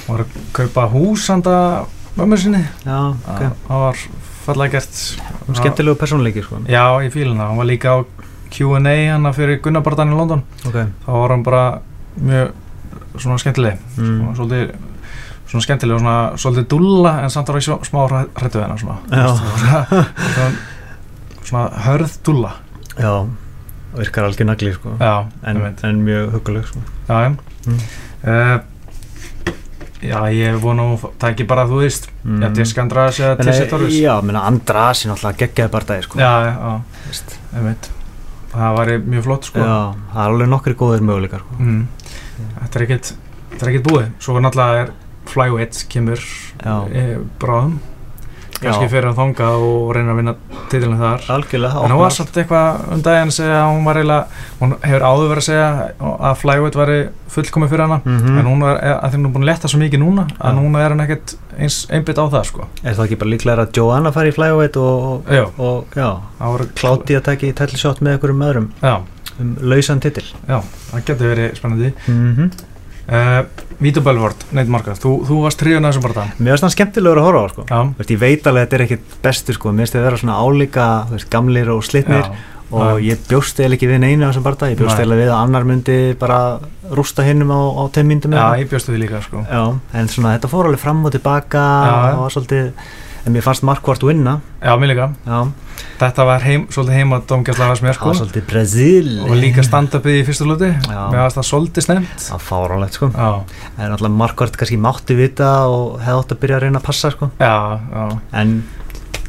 [0.09, 1.57] var að kaupa húsanda
[2.17, 2.63] mömmu sinni.
[2.85, 3.43] Já, ok.
[3.67, 4.05] það var
[4.47, 5.01] fallega gert.
[5.59, 6.63] Skemmtilegu personleiki sko.
[6.71, 7.99] Já, í fíluna, hann var líka á
[8.53, 10.45] Q&A hann fyrir Gunnabardan í London.
[10.69, 10.89] Okay.
[11.05, 11.65] þá var hann bara
[12.17, 12.55] mjög
[13.19, 13.83] svona skemmtileg.
[13.99, 14.07] Mm.
[14.07, 14.88] svona, svolítið
[15.49, 18.99] svona skemmtileg og svona svolítið dulla en samt var ekki smá hrættu hennar svona.
[20.35, 20.49] Svona,
[21.43, 22.57] svona hörð dulla
[22.99, 23.13] já
[23.99, 24.97] virkar alveg nagli sko.
[25.01, 26.83] Já, en, en mjög huguleg sko.
[27.09, 27.29] Já,
[27.67, 27.79] mm.
[28.25, 28.59] uh,
[29.99, 32.43] Já, ég vona að það ekki bara þú veist mm.
[32.45, 36.21] Já, Disk Andrasi eða Tissi Torres Já, menna Andrasi náttúrulega geggjaði bara það sko.
[38.53, 39.65] Það var mjög flott sko.
[39.65, 41.59] Það er alveg nokkri góðir möguleikar sko.
[41.59, 41.83] mm.
[42.39, 44.07] Er Þetta er ekkert búið.
[44.23, 44.95] Svo náttúrulega er
[45.29, 46.25] Flyweight kemur
[47.39, 47.79] bráðum
[48.59, 50.35] kannski fyrir að þonga og reyna að vinna
[50.71, 54.45] títilinu þar Algjörlega, en hún var svolítið eitthvað um daginn segja að hún var eiginlega,
[54.59, 55.69] hún hefur áður verið að segja
[56.29, 56.97] að Flyweight væri
[57.35, 58.39] fullkomið fyrir hana mm -hmm.
[58.41, 60.55] en hún er, að því hún er búin að leta svo mikið núna að ja.
[60.61, 62.67] núna er hann ekkert eins einbit á það sko.
[62.83, 66.11] Er það ekki bara líklega að Joanna fari í Flyweight og, og já,
[66.75, 69.03] kláti að taka í tætlisjátt með einhverjum öðrum já.
[69.39, 72.51] um lausan titil Já, það getur verið spennandi mm -hmm.
[73.09, 73.41] Uh,
[73.81, 76.73] Vítur Belfort, neitt marka þú, þú varst tríun að þessum bara það Mér finnst það
[76.75, 77.67] skemmtilegur að horfa á sko.
[77.97, 79.73] veist, Ég veit alveg að þetta er ekkit bestu sko.
[79.73, 82.35] Mér finnst þetta að vera svona álíka veist, gamlir og slitnir Já.
[82.69, 83.07] og Já.
[83.07, 85.39] ég bjóst eða ekki við einu á þessum bara það Ég bjóst eða við að
[85.39, 86.41] annar myndi bara
[86.99, 89.45] rústa hinnum á, á teim myndum Já, ég bjóst við líka sko.
[89.95, 91.65] En svona þetta fór alveg fram og tilbaka
[92.13, 92.73] og var svolítið
[93.29, 94.39] en mér fannst markvart vinna.
[94.65, 95.11] Já, mér líka.
[95.29, 95.41] Já.
[95.99, 98.15] Þetta var heim, svolítið heima domgjastlega að mér sko.
[98.15, 102.99] svolítið Brasil Og líka stand-upið í fyrstu luti Mér fannst það svolítið snemt Það fáránlegt
[102.99, 103.11] sko.
[103.15, 103.63] Já.
[103.79, 107.13] En alltaf markvart kannski mátti vita og hefði ótt að byrja að reyna að passa
[107.15, 107.31] sko.
[107.39, 107.55] Já,
[107.95, 108.19] já.
[108.41, 108.55] En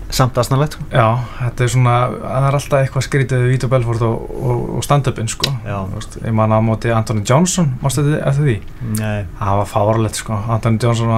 [0.09, 0.85] samt aðsnarlegt sko.
[0.93, 1.07] Já,
[1.39, 5.29] þetta er svona, það er alltaf eitthvað skrítið við Vítur Belfort og, og, og stand-upin
[5.29, 5.51] sko.
[5.65, 8.57] Ég man á móti Anthony Johnson, mástu þið eftir því?
[8.97, 9.19] Nei.
[9.37, 10.39] Það var fáránlegt sko.
[10.49, 11.13] Anthony Johnson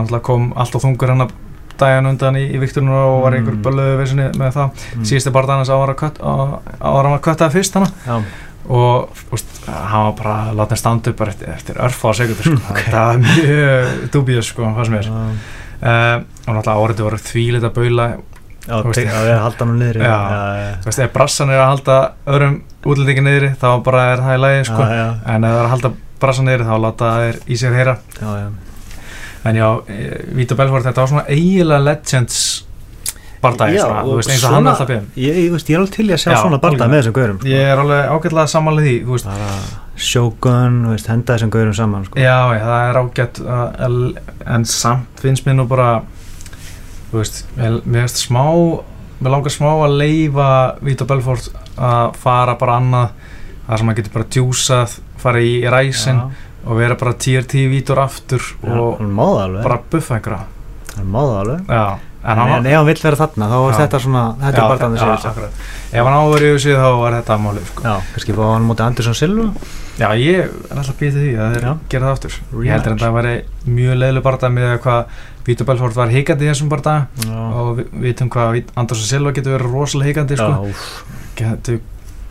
[1.81, 5.03] að daginn undan í, í Viktorinu og var einhver bölluðu vissinni með það Mm.
[5.09, 5.83] síðustu barndaginn þess að
[6.81, 8.17] ára hann að köttaði fyrst hana Já.
[8.71, 12.45] og úst, hann var bara að láta henn standa upp eftir, eftir örfa á segundur
[12.51, 12.59] sko.
[12.71, 12.81] Ok.
[12.91, 16.17] það var mjög dubíus sko, hvað sem er uh,
[16.47, 20.01] og náttúrulega árið voru þvílit að baula já, veist, tek- að að halda hann niður
[20.05, 20.17] Já.
[20.83, 21.97] þú veist, ef brassan er að halda
[22.29, 24.83] öðrum útlendingi niðri þá bara er það í lagi sko.
[24.85, 25.91] en ef það er að halda
[26.21, 28.49] brassan niðri þá láta þeir í sér heyra já, já.
[29.45, 32.41] En já, e, Vítor Belfort þetta var svona eiginlega legends
[33.41, 35.95] bardagi, svona, þú veist, eins og hann alltaf beðum Ég, ég, veist, ég er alveg
[35.95, 36.91] til í að sjá Já, svona algjörlega.
[36.91, 37.49] með þessum gaurum sko.
[37.49, 39.31] ég er alveg ágætlega samanlega því þú veist,
[40.91, 42.21] veist, henda þessum gaurum saman sko.
[42.21, 45.89] Já, já, það er ágætt uh, en samt finnst mér nú bara
[47.09, 48.45] þú veist, mér finnst smá
[49.21, 50.49] mér langar smá að leifa
[50.85, 51.49] Vítor Belfort
[51.81, 53.09] að fara bara annað
[53.65, 57.99] það sem að getur bara djúsað fara í ræsin Já, og vera bara TRT Vítor
[58.03, 59.01] aftur já, og
[59.63, 60.45] bara buffa einhverja.
[60.97, 61.75] Hann máða alveg.
[62.21, 64.89] En en, ef hann vill vera þarna þá er þetta svona þetta Já, er já,
[64.91, 65.61] með sér akkurat.
[65.89, 67.85] ef hann áður yfir sig þá var þetta málið sko.
[67.87, 69.47] já, kannski fá hann mútið Andersson Silva.
[69.97, 72.37] Já, ég er alltaf býðið því að þeir gera það aftur.
[72.61, 73.33] Ég heldur en það væri
[73.65, 78.29] mjög leiðileg barndag með hvað Vítor Belfort var hikandi í þessum barndag og við vitum
[78.29, 81.17] hvað Andersson Silva getur verið rosalega hikandi já, sko.
[81.41, 81.81] getur,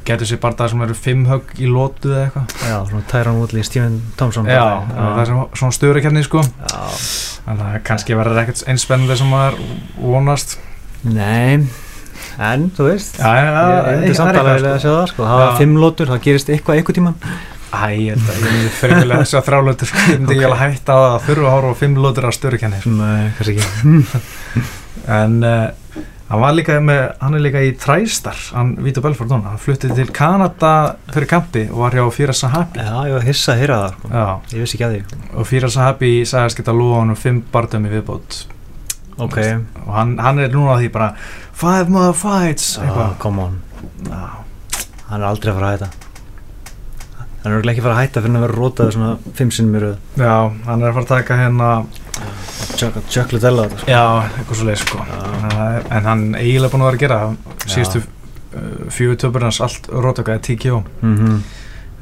[0.09, 3.67] getur sér barndað sem eru fimm högg í lótu eða eitthvað já, svona Tyron Woodley,
[3.67, 5.13] Steven Thompson já, bardagur.
[5.13, 6.43] það er svona störukerni sko.
[6.43, 6.81] já,
[7.51, 9.61] en það kannski verður ekkert eins spennandi sem maður
[10.01, 10.59] vonast
[11.05, 11.67] nei
[12.41, 15.25] en, þú veist já, já, ég ég myndi samt alveg vilja að sjá það sko.
[15.25, 15.45] það Já.
[15.47, 17.19] var fimm lótur, það gerist eitthvað eitthvað tíman
[17.71, 20.01] Æ, ég held að ég myndi fyrirlega þess að þrálötur sko.
[20.09, 22.35] ég myndi ekki alveg hætta á það að þurfa að horfa á fimm lótur af
[22.35, 22.95] störukerni sko.
[22.99, 24.65] nei, kannski ekki
[25.21, 25.61] en uh,
[26.31, 29.97] hann var líka með hann er líka í Træstar hann Vítor Belfort núna, hann fluttið
[29.99, 30.73] til Kanada
[31.11, 32.81] fyrir kampi og var hjá Fíra Sahabi.
[32.81, 34.13] Já, ég var hissa að heyra það sko.
[34.15, 35.21] já, ég vissi ekki að því.
[35.35, 38.45] Og Fíra Sahabi sagðist geta lúa honum fimm bardömi viðbót.
[39.21, 39.41] Ok,
[39.85, 41.11] og hann, hann er núna því bara
[41.53, 42.79] five more fights.
[42.81, 43.59] Ah, come on.
[44.07, 44.41] Já.
[45.11, 45.91] hann er aldrei að fara að hætta.
[47.41, 49.83] Hann er ekki að fara að hætta fyrir að vera rótaði svona fimm sinnum í
[49.83, 49.99] röð.
[50.21, 50.35] Já,
[50.67, 51.71] hann er að fara að taka hérna
[53.51, 53.91] ella þetta sko.
[53.91, 54.05] já,
[54.39, 55.19] eitthvað svo leið sko Já.
[55.97, 57.19] en hann eiginlega búin að vera að gera
[57.67, 61.37] síðustu uh, fjögur töpur hans allt rótökaði TKO mm -hmm.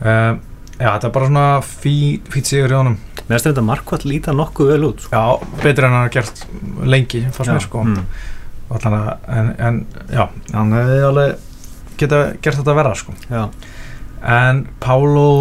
[0.02, 0.38] uh,
[0.78, 1.94] já, þetta er bara svona fí,
[2.30, 5.16] fít sigur í honum mér finnst þetta markvært líta nokkuð vel út sko.
[5.16, 6.46] já, betur en hann har gert
[6.84, 8.04] lengi fannst mér sko mm.
[8.68, 11.36] Allan að, en, en já, hann hefði alveg
[11.98, 13.48] geta gert þetta verra sko já.
[14.22, 14.66] en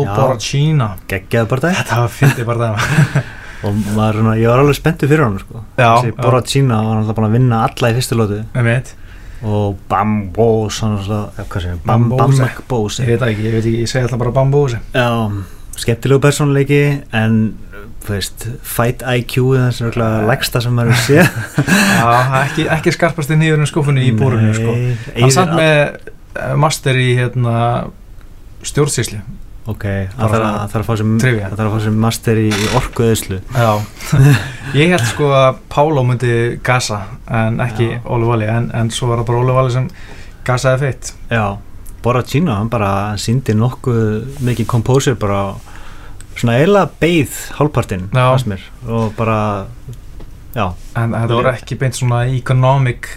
[0.03, 0.15] Já.
[0.15, 3.23] Borracina geggjaði bara það þetta var fyndið bara það
[3.65, 5.63] og maður, svona, ég var alveg spenntur fyrir hann sko.
[5.79, 6.15] Þessi já.
[6.21, 8.39] Borracina var alltaf búin að vinna alla í fyrstu lótu
[9.45, 12.49] og Bambos hann var svona, ja, hvað segir, Bam Bambose.
[12.67, 15.07] Bambos ég veit ekki, ég segi alltaf bara bambúsi já,
[15.77, 16.81] skemmtilegu personleiki
[17.13, 17.39] en
[18.07, 21.19] veist, fight IQ það er svona legsta sem maður sé
[21.99, 22.11] Já,
[22.43, 24.75] ekki, ekki skarpast í nýjurinn skófunni í búrunni sko.
[25.17, 27.57] hann satt með eh, master í hérna,
[28.65, 29.19] stjórnsísli
[29.67, 30.71] ok, það þarf að það
[31.57, 33.71] þarf að fá sem master í, í orkuðislu Já,
[34.79, 36.33] ég held sko að Pálo myndi
[36.65, 37.01] gasa
[37.41, 39.89] en ekki Óli Valli, en, en svo var það bara Óli Valli sem
[40.47, 41.45] gasaði feitt Já,
[42.03, 45.41] Borracino, hann bara síndi nokkuð mikið kompósir bara
[46.37, 48.07] svona eiginlega beigð hálfpartinn
[48.87, 49.39] og bara
[50.55, 50.67] já.
[50.97, 53.09] En þetta voru ekki beint svona economic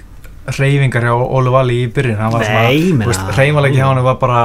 [0.57, 4.43] reyfingar hjá Óli Valli í byrjun hann var svona, reymalegi hjá hann var bara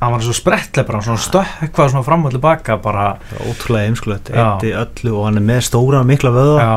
[0.00, 3.06] hann var svo sprettlega bara svona stökkvað svona fram og tilbaka bara
[3.50, 6.68] ótrúlega einskulegt, eitti öllu og hann er með stóra mikla vöða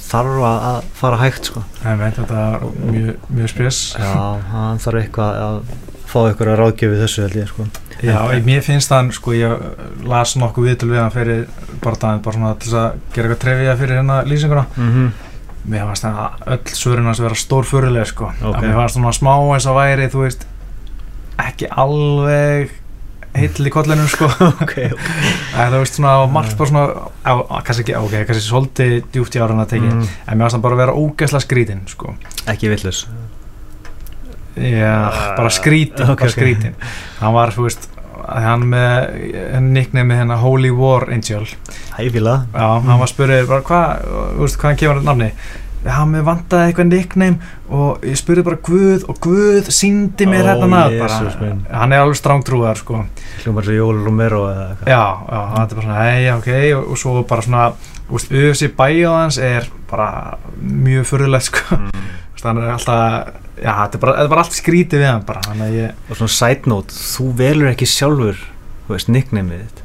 [0.00, 1.64] þarf að fara hægt sko.
[1.82, 3.80] Ég veit þetta er mjög, mjög spes.
[4.00, 4.12] Já,
[4.54, 5.58] hann þarf eitthvað að
[6.12, 7.66] fá eitthvað að ráðgjöfu þessu held ég sko.
[8.02, 9.52] Já, ég, mér finnst þann, sko, ég
[10.08, 11.44] las nokkuð viðtöl við hann fyrir
[11.84, 14.64] bara það, bara svona til að gera eitthvað trefið fyrir hérna lýsinguna.
[14.76, 15.28] Mm -hmm.
[15.70, 18.52] mér fannst það að öll svörun að vera stór fyrirlega, sko, okay.
[18.52, 20.46] að mér fannst svona smá eins og væri, þú veist
[21.40, 22.78] ekki alveg
[23.32, 24.28] heill í kollinu, sko
[24.62, 25.30] okay, okay.
[25.56, 26.82] að þú veist svona, margt bara svona
[27.24, 27.32] á,
[27.64, 30.10] kannski ekki, ok, kannski svolítið djúpt í ára hann að teki, mm.
[30.26, 32.16] en mér fannst það bara að vera ógæsla skrítinn, sko
[32.52, 33.06] ekki villus
[34.52, 36.74] Já, bara skrítin, okay, bara skrítin.
[36.76, 36.92] Okay.
[37.22, 37.88] hann var, þú veist
[38.22, 41.46] hann með nickname hérna Holy War Angel
[41.96, 42.90] Hæfila Já, mm.
[42.90, 44.04] hann var að spyrja, hvað
[44.36, 45.32] hvaðan kemur hann namni?
[45.82, 50.50] Já, mér vantaði eitthvað nickname og ég spurði bara Guð og Guð síndi mér oh,
[50.52, 50.94] hérna nað
[51.72, 53.02] hann er alveg strángtrúðar sko.
[53.42, 54.92] Hljómar svo Jóli Romero eða eitthvað.
[54.92, 57.64] Já, já, hann er bara svona, hei, ok og, og svo bara svona,
[58.12, 60.08] veist, auðvitað bæjáðans er bara
[60.62, 61.80] mjög fyrirlegt sko.
[61.80, 62.10] Mm.
[62.42, 65.68] þannig að alltaf já, þetta er bara, þetta er bara allt skrítið við hann bara
[65.70, 65.98] ég...
[66.08, 68.38] og svona side note, þú velur ekki sjálfur
[68.86, 69.82] þú veist, nicknameið þitt.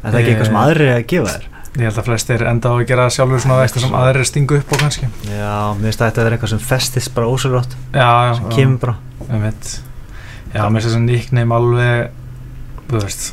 [0.00, 1.48] Er það ekki eitthvað sem aðri er að gefa þér?
[1.80, 4.58] Ég held að flestir enda á að gera sjálfur svona eitthvað sem aðri er stingu
[4.60, 5.10] upp á kannski.
[5.24, 8.96] Já, mér finnst að þetta er eitthvað sem festist bara ósverðrátt sem kemur bara.
[10.50, 12.18] Já, mér finnst þess að nickname alveg
[12.90, 13.30] þú veist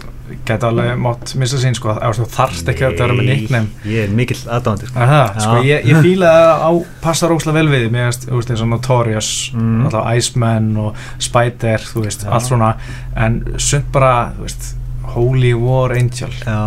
[0.48, 1.96] geta alveg mótt missa sín sko.
[1.98, 3.88] Þú þarfst ekki að vera með nickname.
[3.88, 5.08] ég er mikill aðdáðandi sko.
[5.44, 6.72] sko ég, ég fýla það á
[7.04, 7.88] passa róslega vel við.
[7.94, 9.82] Mér veist, þú veist eins og Notorious mm.
[9.88, 12.32] alltaf Iceman og Spider þú veist, já.
[12.36, 12.72] allt svona.
[13.18, 14.72] En sund bara, þú veist
[15.16, 16.34] Holy War Angel.
[16.44, 16.62] Já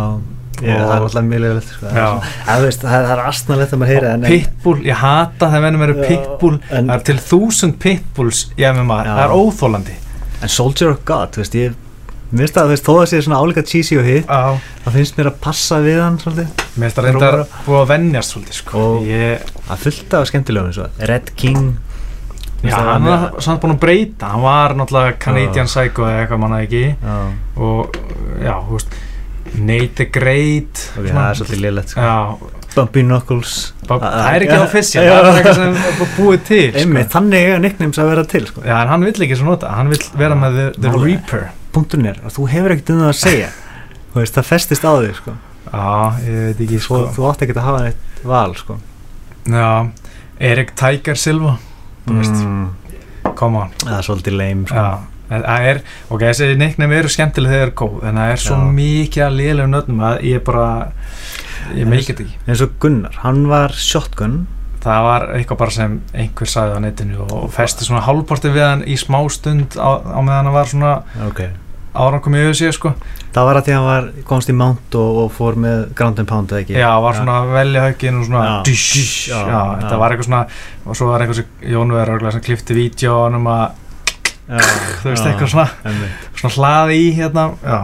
[0.61, 1.91] Ég, það er alltaf mjög leiðilegt sko.
[2.45, 6.57] það, það er astnalegt að maður heyra en Pitbull, ég hata það venum eru Pitbull.
[6.69, 9.95] það er til þúsund Pitbulls í MMA, það er óþólandi
[10.41, 11.79] en Soldier of God, þú veist, ég
[12.31, 15.17] Mér finnst það að þó að það sé svona áleika cheesy og hitt það finnst
[15.17, 18.83] mér að passa við hann finnst það reyndar búið að vennjast svolítið sko.
[18.85, 19.49] og ég...
[19.67, 21.73] að fullta á skemmtilegum Red King.
[22.61, 24.29] Já, hann var samt búin að breyta.
[24.31, 25.67] Hann var náttúrulega Canadian.
[25.67, 26.83] Psycho eða eitthvað manna ekki.
[27.01, 27.17] Já.
[27.67, 27.99] og
[28.39, 28.95] já, hú veist
[29.59, 32.51] Nate the Great okay, það er svolítið liðlegt sko.
[32.71, 36.83] Bumpy Knuckles Bump, það er ekki official, það er eitthvað sem er búið til sko.
[36.83, 38.63] Einmitt, þannig er nicknames að vera til sko.
[38.63, 42.07] Já, en hann vill ekki svo nota, hann vill vera með The, the Reaper punktun
[42.07, 43.49] er að þú hefur ekkert um það að segja
[44.15, 45.35] veist, það festist á þig sko.
[45.71, 45.83] Já,
[46.27, 47.01] ég veit ekki sko.
[47.15, 48.79] Þú átti ekkert að hafa eitt val sko.
[49.51, 49.69] Já,
[50.51, 51.57] Erik Tiger Silva
[52.09, 52.69] mm.
[53.37, 54.65] Come on Það er svolítið leim
[55.31, 55.41] sko.
[55.47, 58.57] Það er, ok, þessi neiknum eru skemmtileg þegar það er góð en það er svo
[58.57, 58.71] Já.
[58.81, 60.65] mikið að liðlega nötnum að ég bara
[61.77, 64.43] ég meikit ekki eins og Gunnar, hann var shotgun
[64.81, 68.85] það var eitthvað bara sem einhver sagði á netinu og festi svona hálfporti við hann
[68.89, 70.93] í smá stund á, á meðan hann var svona
[71.27, 71.51] okay.
[71.93, 72.93] komið yfir sig sko
[73.31, 76.23] það var að því að hann var komst í mount og, og fór með ground
[76.23, 77.51] and pound eða ekki já, var svona ja.
[77.59, 78.87] velja höggin og svona já, dís,
[79.29, 80.41] já, þetta var eitthvað svona
[80.81, 83.80] og svo var eitthvað sem Jónu verður sem klifti vídjónum að
[84.51, 85.67] þú veist eitthvað svona
[86.35, 87.47] svona hlaði í hérna.
[87.63, 87.79] Já,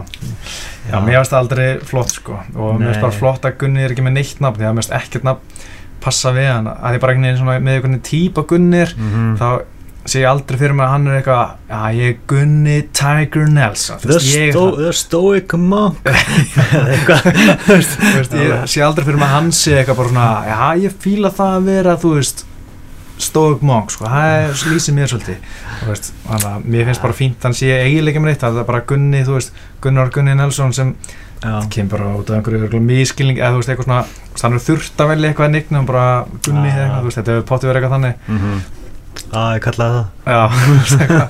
[0.90, 2.38] já mér finnst það aldrei flott sko.
[2.56, 4.84] Og mér finnst bara flott að Gunni er ekki með neitt nafn því að mér
[4.84, 5.64] finnst ekkert nafn
[6.04, 6.70] passa við hann.
[6.70, 9.34] Að því bara einhvern veginn svona með einhvern típa Gunnir mm -hmm.
[9.40, 9.48] þá
[10.08, 11.46] sé ég aldrei fyrir mig að hann er eitthvað
[11.78, 13.98] að ég er Gunni Tiger Nelson.
[14.00, 15.98] The, sto the Stoic Monk.
[17.68, 21.56] Ég sé aldrei fyrir mig að hann sé eitthvað bara svona já ég fíla það
[21.58, 22.47] að vera þú veist
[23.18, 25.36] Stoic Monk sko, það lýsir mér svolítið
[25.88, 26.12] veist,
[26.64, 29.58] mér finnst bara fínt hann sé eiginlega með þetta, það er bara Gunni þú veist
[29.84, 30.94] Gunnar Gunni Nelson sem
[31.70, 34.04] kemur bara út af einhverju mískilning eða þú veist eitthvað svona
[34.38, 36.06] þannig þurft að velja eitthvað nicknum bara
[36.46, 38.58] gunni eða eitthvað veist þetta hefur pottið verið eitthvað þannig mm -hmm.
[39.42, 40.42] að ég kallaði það já,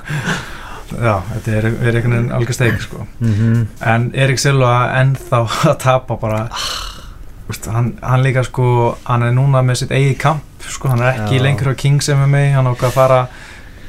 [1.07, 3.07] já þetta er verið einhvern veginn algjör steik sko.
[3.19, 3.65] mm -hmm.
[3.93, 6.49] en Erik Silva ennþá að tapa bara
[7.49, 11.15] veist, hann, hann líka sko hann er núna með sitt eigi kamp sko hann er
[11.15, 11.43] ekki já.
[11.45, 13.21] lengur á Kings MMA hann ákvað að fara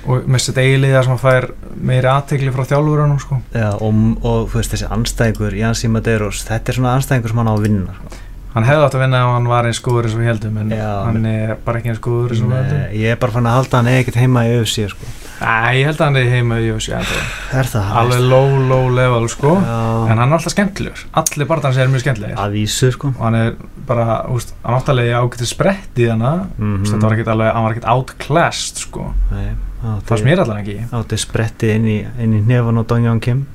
[0.08, 1.46] og með sitt eiliða sem að fær
[1.76, 3.40] meiri aðtegli frá þjálfurunum sko.
[3.52, 7.52] Já, og, og þú veist þessi anstæðingur Jansi Madeiros, þetta er svona anstæðingur sem hann
[7.52, 8.20] á að vinna sko.
[8.54, 10.72] Hann hefði átt að vinna ef hann var eins góður eins og við heldum en
[10.74, 13.48] Já, hann er bara ekki eins góður eins og við heldum ég er bara fann
[13.50, 15.10] að halda hann ekkert heima í öfsi sko.
[15.40, 17.92] Æ, ég held að hann er heima í öfsi er það?
[18.02, 19.54] alveg low, low level sko.
[19.60, 21.06] en hann er alltaf skemmtilegur.
[21.22, 22.36] Allir barndans er mjög skemmtilegir.
[22.42, 23.12] Að vísu sko.
[23.14, 23.54] Og hann er
[23.88, 26.90] bara, úst, hann áttalegi ágætið sprett í þannig mm -hmm.
[26.90, 29.14] þetta var ekkert alveg, hann var ekkert outclassed sko.
[29.30, 29.48] Nei,
[29.80, 30.90] það smér allavega ekki.
[30.92, 33.46] áttið spretti inn í, inn í nefn og Dongján Kim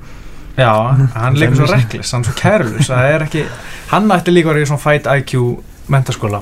[0.55, 0.71] Já,
[1.19, 3.43] hann leikur svo reklis, hann er svo kærlus er ekki,
[3.91, 5.31] hann ætti líka verið í svona fight IQ
[5.91, 6.39] mentaskóla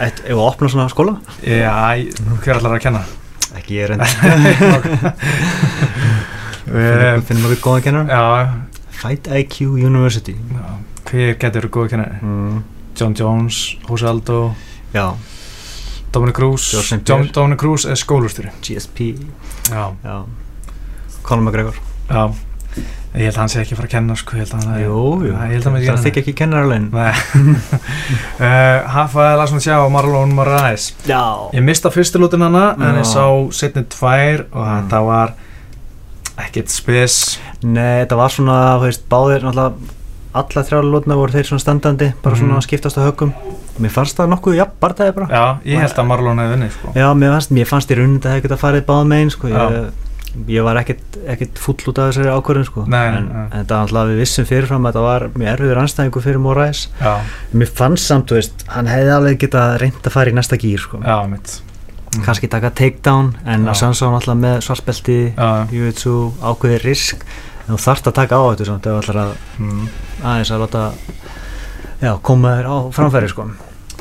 [0.00, 1.16] ef við opnum svona skóla?
[1.44, 1.72] Já,
[2.44, 3.02] hver allar að kenna?
[3.58, 4.04] Ekki ég enn
[7.26, 8.06] Finnum við góða kennar?
[8.10, 8.22] Já
[9.00, 10.66] Fight IQ University já.
[11.08, 12.18] Hver getur verið góða kennar?
[12.22, 12.60] Mm.
[13.00, 14.54] John Jones, Jose Aldo
[14.94, 15.06] Já
[16.12, 16.68] Dominic Cruz
[17.06, 19.14] Dominic Cruz er skólustjóri GSP
[19.70, 20.16] Já, já.
[21.22, 22.28] Conor McGregor Já
[23.10, 24.82] Ég held að hann sé ekki að fara að kenna sko, ég held að hann
[24.84, 25.32] Jú, jú,
[25.64, 27.22] það þykja ekki kennarlegin uh,
[28.94, 30.92] Hafaði Larsson sjá Marlon Moraes.
[31.08, 31.50] Já.
[31.56, 33.26] Ég mista fyrstilútin hana en ég sá
[33.58, 34.90] setnið tvær og mm.
[34.92, 35.34] það var
[36.46, 37.16] ekkert spes.
[37.66, 39.96] Nei, það var svona, þú veist, báðir náttúrulega
[40.40, 42.44] alla þrjála voru þeir svona standandi bara mm.
[42.44, 43.34] svona skiptast á högum
[43.80, 45.26] Mér fannst það nokkuð, já, barndagi bara.
[45.32, 46.92] Já, ég held að Marlon hefði vunnið sko.
[46.94, 49.50] Já, mér fannst, mér fannst í rauninni að það hefði getað farið báð megin sko.
[49.50, 49.76] ég,
[50.50, 52.84] ég var ekkert full út af þessari ákvörðun sko.
[52.86, 56.42] en, en það var alltaf við vissum fyrirfram að það var mjög erfiður anstæðingu fyrir
[56.44, 56.84] Moraes
[57.50, 61.00] mér fannst samt, veist, hann hefði alveg getað reynd að fara í næsta gýr sko.
[62.14, 62.24] mm.
[62.26, 65.18] kannski taka takedown en að sannsá hann alltaf með svartbelti
[65.74, 67.26] júitsu, ákveði risk
[67.66, 69.82] en þú þarfst að taka á þetta samt, að, mm.
[70.22, 70.84] aðeins að láta
[72.00, 73.50] já, koma þér á framfæri sko.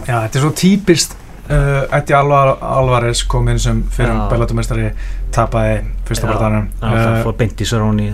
[0.05, 1.17] Já, þetta er svo típist
[1.49, 4.91] uh, Eddie Alvarez kom inn sem fyrir bellatumestari
[5.35, 8.11] tapaði fyrsta barndanum það uh, fór beint í Saróni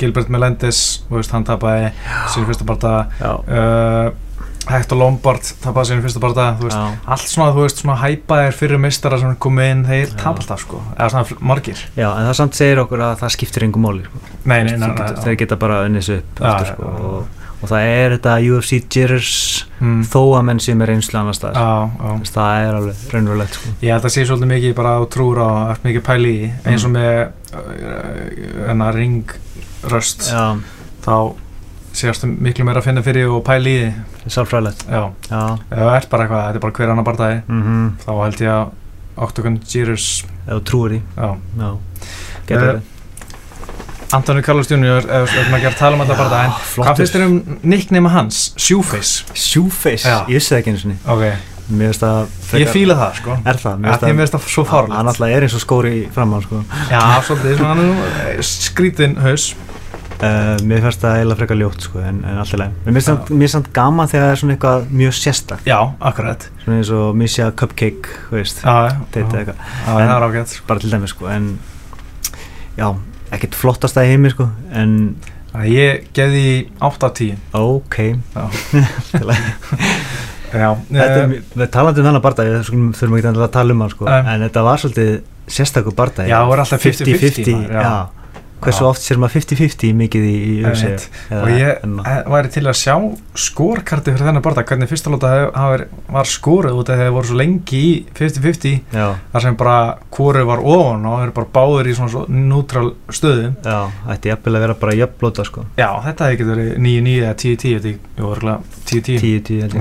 [0.00, 0.80] Gilbert Melendez,
[1.12, 1.92] veist, hann tapaði
[2.32, 4.10] sín fyrsta barnda uh,
[4.70, 9.32] Hector Lombard tapaði sín fyrsta barnda allt svona, þú veist, svona hæpaðir fyrir mistara sem
[9.40, 11.80] kom inn, þeir tapa alltaf sko, eða svona margir.
[11.96, 14.22] Já, en það samt segir okkur að það skiptir engum móli sko.
[14.44, 14.90] Nei, nei, nei
[15.24, 19.32] Þeir geta bara unnið svo upp aftur, sko, og og það er þetta UFC jitters
[19.80, 20.00] mm.
[20.08, 21.58] þó að menn sem er einslu annar stað
[22.30, 23.74] það er alveg raunverulegt sko.
[23.84, 26.50] ég held að sé svolítið mikið bara á trúra og eftir mikið pæli í.
[26.64, 26.98] Eins og mm.
[26.98, 27.20] með
[27.60, 30.28] uh, enna ringröst
[31.04, 31.14] þá
[32.00, 33.86] séastu miklu meira að finna fyrir og pæli í.
[34.20, 34.86] Því sálfræðilegt.
[34.88, 37.90] Það er bara eitthvað, þetta er bara hver annar barndagi mm -hmm.
[38.04, 38.76] þá held ég að
[39.20, 41.00] Octagon Jitters eða trúur í
[42.48, 42.80] getur uh,
[44.16, 47.24] Antoni Carlos Junior við erum að tala um þetta bara það en hvað finnst þér
[47.28, 47.38] um
[47.74, 48.42] nicknema hans?
[48.58, 50.18] Shoeface Shoeface?
[50.30, 51.38] Ég vissi það ekki eins og ný okay.
[52.48, 52.62] frekar...
[52.64, 53.84] Ég fíla það sko Er það?
[53.84, 57.64] Mér finnst það svo farlegt Hann alltaf er eins og skóri framhann sko Já, svolítið,
[58.26, 59.52] eh, skrítinn haus
[60.20, 62.72] Uh, mér finnst það eiginlega frekar ljótt sko, en, en alltaf leið.
[62.84, 65.62] Mér finnst það gaman þegar það er svona eitthvað mjög sérstak.
[65.64, 65.78] Já,
[66.10, 66.44] akkurat.
[66.60, 69.62] Svona eins og Misja Cupcake, veist, þetta eitthvað.
[69.64, 70.52] Já, það er ágætt.
[70.52, 70.66] Sko.
[70.68, 71.48] Bara til dæmis sko, en
[72.76, 72.90] já,
[73.34, 74.94] ekkert flottast að heimi sko en
[75.66, 77.98] ég geði 8 af 10 ok.
[80.50, 84.20] Já, uh, við talandum um þennan barndagi þurfum ekki að tala um hann sko uh,
[84.20, 85.12] en þetta var svolítið
[85.50, 87.90] sérstaklega barndagi já,
[88.60, 91.84] það var alltaf 50-50 hversu oft sér maður 50-50 mikið í, í UFC og ég
[92.34, 92.94] væri til að sjá
[93.40, 97.30] skórkarti fyrir þennan borta, hvernig fyrsta lóta var skóruð út af því að það voru
[97.30, 98.78] svo lengi í 50-50
[99.32, 99.76] þar sem bara
[100.12, 103.50] kóru var ofan og það er bara báður í svona nútral stöðu.
[103.64, 105.66] Já, þetta er jafnvel að vera bara jöfnblóta sko.
[105.80, 108.58] Já, þetta hefði ekki verið 9-9 eða 10-10 þetta er orðinlega
[108.90, 109.78] 10-10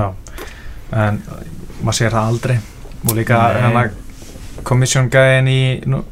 [0.89, 1.23] en
[1.83, 2.55] maður sér það aldrei.
[3.07, 3.83] Og líka hérna
[4.67, 6.03] commission gæðin í nú,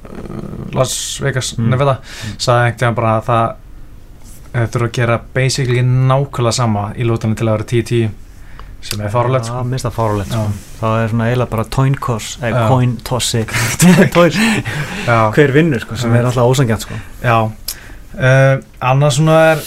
[0.75, 1.71] Las Vegas, mm.
[1.73, 2.37] Nevada mm.
[2.41, 3.55] sagði ekkert bara að það
[4.57, 8.15] þurfa að gera basically nákvæmlega sama í lútanum til að vera 10-10
[8.87, 9.61] sem er fárulegt sko.
[9.67, 10.43] minnst það fárulegt sko.
[10.79, 13.43] það er svona eiginlega bara coin toss eða coin tossi.
[15.35, 16.99] Hver vinnur sko, sem er alltaf ósangjant sko.
[17.23, 17.37] já.
[18.17, 19.59] Uh, annars svona er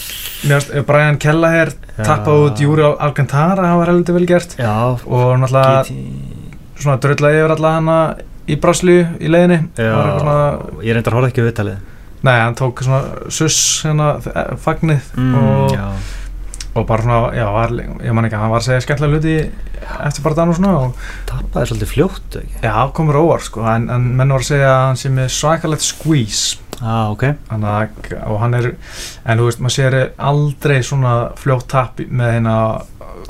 [0.49, 1.71] mjögst, Brian Kelleher
[2.01, 4.57] tappað út Júri Alcantara það var heldur vel gert.
[4.59, 5.85] Já, og náttúrulega
[6.81, 7.99] svona dröðlaði yfir alla hana
[8.51, 9.63] í Braslu í leiðinni.
[9.79, 10.37] Svona,
[10.85, 11.81] ég reyndar að hóla ekki viðtalið.
[12.27, 14.13] Nei, hann tók svona suss hérna,
[14.61, 15.77] fagnið mm, og,
[16.77, 17.73] og bara svona, já, var,
[18.05, 19.37] ég man ekki hann var að segja skemmtilega luti
[20.05, 22.59] eftir bara þann og svona og tapaði svolítið fljótt ekki?
[22.67, 25.87] já, komur óvar sko, en, en menn var að segja að hann sé með svakalegt
[25.87, 26.61] squeeze.
[26.81, 27.27] Ah, ok.
[27.53, 28.71] Að, og hann er,
[29.29, 29.97] en þú veist, maður sér
[30.31, 32.55] aldrei svona fljótt tap með hérna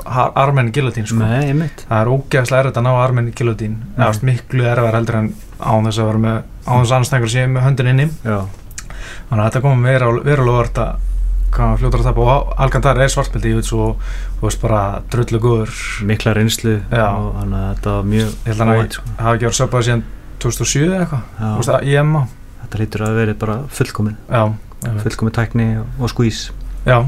[0.07, 1.21] armenn gilotín sko.
[1.21, 5.31] Nei, það er ógeðslega erfitt að ná armenn gilotín það er miklu erfið heldur en
[5.61, 8.09] án þess að vera með án þess að annarstengur sé með höndin inni.
[8.25, 8.41] Já.
[9.31, 11.07] þannig að þetta komum verulega að
[11.51, 12.25] hvað fljóður að tapa.
[12.31, 13.87] Og Alcantara er svartbildi svo,
[14.39, 15.73] þú veist bara drullu góður.
[16.07, 19.15] Mikla reynslu og þannig að þetta var mjög ég held að það sko.
[19.19, 20.05] hafi verið söpað síðan
[20.45, 21.89] 2007 eða eitthvað.
[21.91, 22.23] Í Emma
[22.63, 24.19] þetta lítur að verið bara fullkominn
[25.03, 26.49] fullkominn tækni og skvís
[26.87, 27.03] já.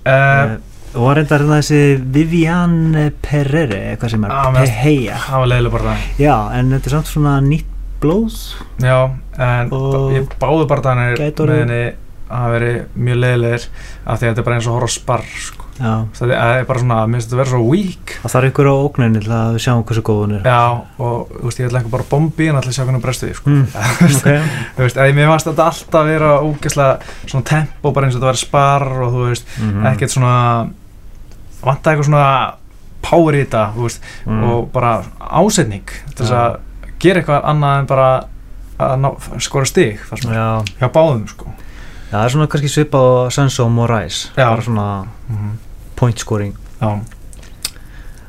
[0.00, 0.56] Uh,
[0.94, 1.82] og var reyndar hérna þessi
[2.14, 6.96] Viviane Perere eitthvað sem er Peheia það var leiðilega bara það já en þetta er
[6.96, 8.38] samt svona nýtt blóð
[8.80, 8.98] já
[9.40, 9.74] en
[10.16, 11.82] ég báðu bara þannig með henni
[12.30, 13.64] að veri mjög leiðilegir
[14.06, 15.66] af því að þetta er bara eins og horf sparr sko.
[15.80, 18.74] það er bara svona, mér finnst þetta að vera svo weak það þarf ykkur á
[18.74, 20.60] ógninni til að við sjáum hversu góð hún er já,
[21.00, 23.54] og þú veist, ég ætla ekki bara bombi en að sjá hvernig brestu því sko.
[23.54, 23.64] mm,
[24.20, 24.44] okay.
[24.76, 28.20] þú veist, að mér finnst þetta alltaf að vera ógeðslega svona tempo bara eins og
[28.20, 29.90] þetta verður sparr og þú veist, mm -hmm.
[29.90, 30.36] ekkert svona
[31.62, 32.26] vant að eitthvað svona
[33.04, 34.42] power í þetta, veist mm.
[34.50, 36.58] og bara ásetning til þess að
[37.00, 38.10] gera eitthvað annað en bara
[38.80, 39.08] að
[39.44, 41.52] skora stig hjá báðum sko.
[42.10, 44.30] Já, það er svona kannski svipað á Sanso og Moraes.
[44.36, 45.52] Bara svona mm -hmm.
[45.96, 46.56] point scoring.
[46.80, 47.00] Já.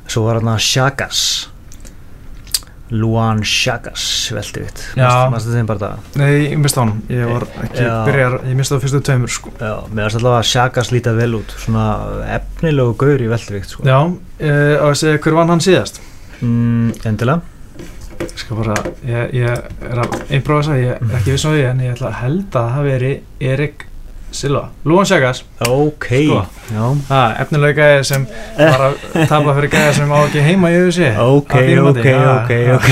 [0.07, 1.50] Svo var hérna Chagas
[2.91, 4.03] Luan Chagas
[4.35, 6.09] veldi vitt Mástu þeim bara það?
[6.19, 7.93] Nei, ég mista hann Ég var ekki Já.
[8.07, 9.53] byrjar, ég mista það fyrstu tveimur sko.
[9.59, 11.85] Já, mér finnst alltaf að Chagas lítið vel út svona
[12.37, 13.85] efnilegu gaur í veldi vitt sko.
[13.87, 13.99] Já,
[14.39, 16.01] e, og að segja hver vann hann síðast?
[16.41, 17.41] Mm, endilega
[18.21, 18.75] Ég skal bara,
[19.07, 19.47] ég, ég
[19.87, 22.19] er að einbróða þess að ég er ekki viss á því en ég ætla að
[22.21, 23.13] held að það veri
[23.51, 23.85] Erik
[24.32, 26.41] Silva, Lúan Sjagas Ok, sko,
[27.09, 28.25] það, efnilega gæði sem
[28.57, 28.93] var að
[29.27, 31.55] tapa fyrir gæði sem á ekki heima í auðvisi Ok,
[31.91, 32.05] ok,
[32.36, 32.88] ok, ok.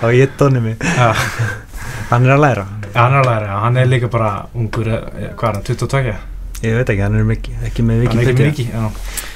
[0.00, 0.80] Og ég tóni mig.
[2.10, 2.62] Hann er að læra.
[2.90, 6.14] Ja, Hann er að læra, hann er líka bara ungur, eh, hvað er hann, 22?
[6.64, 8.88] Ég veit ekki, hann er mikið, ekki með viki Hann er ekki með viki, já.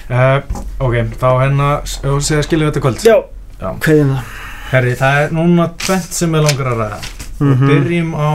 [0.08, 3.04] Uh, Ok, þá hennar, skilja þetta kvöld.
[3.04, 3.16] Já,
[3.60, 4.32] hvað er það?
[4.72, 6.98] Herri, það er núna tvent sem ég langar að ræða.
[7.38, 7.68] Mm -hmm.
[7.70, 8.28] Byrjum á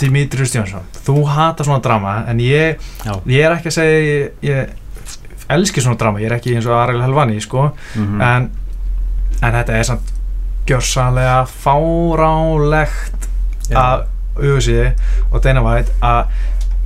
[0.00, 2.78] Dimitri Stjónsson Þú hata svona drama en ég,
[3.26, 4.76] ég er ekki að segja ég, ég
[5.48, 8.22] elski svona drama, ég er ekki eins og Ariel Helvani sko, mm -hmm.
[8.22, 8.50] en,
[9.42, 10.12] en þetta er samt
[10.68, 13.28] gjörsanlega fárálegt
[13.72, 14.04] að
[14.38, 14.92] auðvisiði
[15.32, 16.24] og Dana White að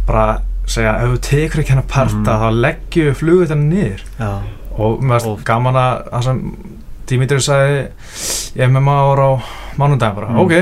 [0.07, 2.43] bara segja ef þú tekur ekki hennar parta mm -hmm.
[2.43, 4.41] þá leggjum við flugut hennar niður Já.
[4.79, 6.53] og mér finnst gaman að
[7.07, 7.89] Dimitri sagði
[8.55, 9.31] ég hef með maður á
[9.77, 10.39] mánundagin bara, mm.
[10.39, 10.53] ok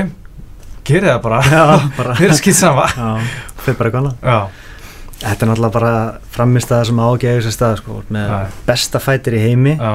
[0.87, 2.87] gerði það bara, það er skilt sama.
[3.61, 4.59] Fyrir bara eitthvað annað
[5.21, 5.93] þetta er náttúrulega bara
[6.33, 8.37] framist að það sem ágæði þessi stað sko, með Já.
[8.65, 9.77] besta fætir í heimi.
[9.77, 9.93] Já.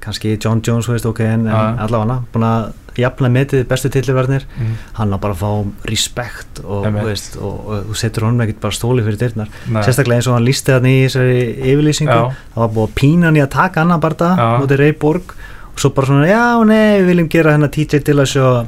[0.00, 4.70] kannski John Jones veist, ok, en, en allavega búin að jafna metið bestu tilliverðnir mm.
[4.96, 9.52] hann á bara að fá respekt og þú setur honum ekkert bara stóli fyrir dyrnar,
[9.84, 11.44] sérstaklega eins og hann lísti þarna í þessari
[11.74, 14.32] yfirlýsingu það var búin að pína hann í að taka annan barða
[14.62, 15.36] mútið Ray Borg
[15.70, 18.64] og svo bara svona, já, nei, við viljum gera hennar TJ Dillashaw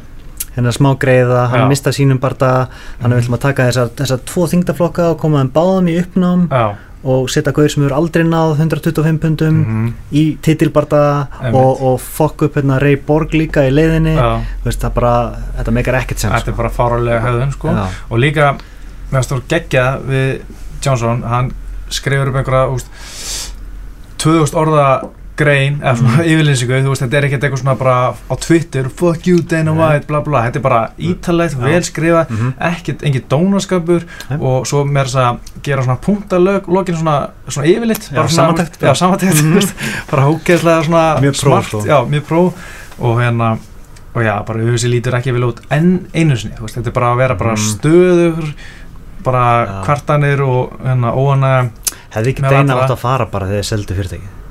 [0.57, 2.68] hennar smá greiða, hann mista sínum barða
[3.00, 3.12] þannig mm.
[3.12, 6.64] við viljum að taka þessar, þessar tvo þingdaflokka og koma þeim báðum í uppnám já.
[7.12, 11.05] og setja gauður sem eru aldrei náð 125 pundum mm í titilbarða
[11.57, 14.12] og, og fokk upp hérna Ray Borg líka í leiðinni
[14.64, 15.14] veist, bara,
[15.57, 16.59] þetta meikar ekkert sem þetta er sko.
[16.59, 17.72] bara fáralega höfðun sko.
[18.11, 18.50] og líka,
[19.09, 20.42] meðan stór gegja við
[20.84, 21.53] Johnson, hann
[21.92, 22.92] skrifur upp einhverja úst,
[24.20, 24.86] 2000 orða
[25.43, 26.28] grein, eða svona mm.
[26.32, 30.07] yfirlýsingu þú veist, þetta er ekkert eitthvað svona bara á Twitter fuck you Dana White,
[30.09, 30.80] bla bla þetta er bara
[31.11, 32.53] ítalægt, vel skrifa mm -hmm.
[32.68, 34.38] ekkert, engin dónaskapur Nei.
[34.38, 37.16] og svo með þess að gera svona punktalögin svona,
[37.49, 39.72] svona yfirlitt já, samantækt já, samantækt, mm -hmm.
[40.11, 42.53] bara hókeðslega svona mjög smart, pró, já, mjög pró
[42.99, 43.59] og hérna,
[44.14, 46.93] og já, bara auðvitað lítur ekki vel út en einu sinni, þú veist, þetta er
[46.93, 47.57] bara að vera bara mm.
[47.57, 48.55] stöður
[49.24, 51.70] bara kvartanir og hérna óana
[52.11, 54.41] hefði ekki Dana átt að fara bara þegar þið seldu fyrirtækið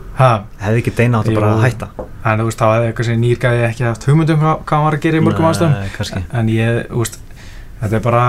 [0.61, 1.91] hefði ekki deina bara að hætta?
[2.21, 5.05] En þú veist þá hefði eitthvað sem nýrgæði ekki haft hugmyndum hvað hann var að
[5.05, 7.17] gera í mörgum aðstöðum en ég, þú veist
[7.81, 8.25] þetta er bara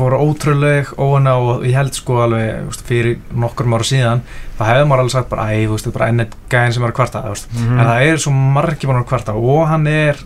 [0.00, 4.24] bara ótrúleg óana og ég held sko alveg veist, fyrir nokkur ára síðan
[4.58, 6.84] það hefði maður alveg sagt bara æ, þú veist, þetta er bara ennett gæðin sem
[6.84, 7.78] er að kvarta mm -hmm.
[7.78, 10.16] en það er svo margi búin að kvarta og hann er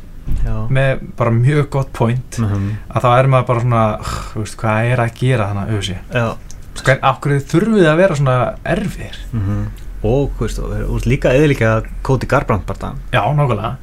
[0.44, 0.56] Já.
[0.70, 2.70] með bara mjög gott point mm -hmm.
[2.88, 3.98] að þá er maður bara svona
[4.32, 8.54] þú veist, hvað er að gera þannig að auðvitað af hverju þurfið að vera svona
[8.64, 11.74] erfir mm -hmm og veist, og líka eða líka
[12.04, 13.76] Kóti Garbrand bara já, nákvæmlega.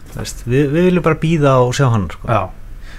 [0.45, 2.27] Við, við viljum bara býða og sjá hann sko.
[2.29, 2.49] já,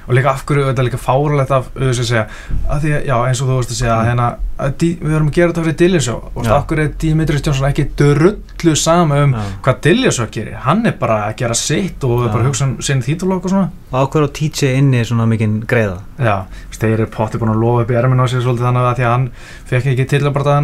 [0.06, 2.24] og líka af hverju þetta er líka fáralegt af auðvitað að segja
[2.66, 4.08] að því að, já, eins og þú veist að segja mm.
[4.10, 7.46] hérna, að dí, við verðum að gera þetta fyrir Dillinsjó og af hverju er Dimitris
[7.46, 9.44] Jónsson ekki drullu sama um já.
[9.66, 10.58] hvað Dillinsjó gerir?
[10.66, 13.70] Hann er bara að gera sitt og bara hugsa um sinn þýtulokk og svona.
[13.92, 16.00] Og á hverju á títsið inni svona mikinn greiða?
[16.18, 16.36] Já,
[16.82, 19.06] þeir eru potti búin að lofa upp í erminu á sig svolítið þannig að því
[19.06, 19.28] að hann
[19.70, 20.56] fekk ekki til að bara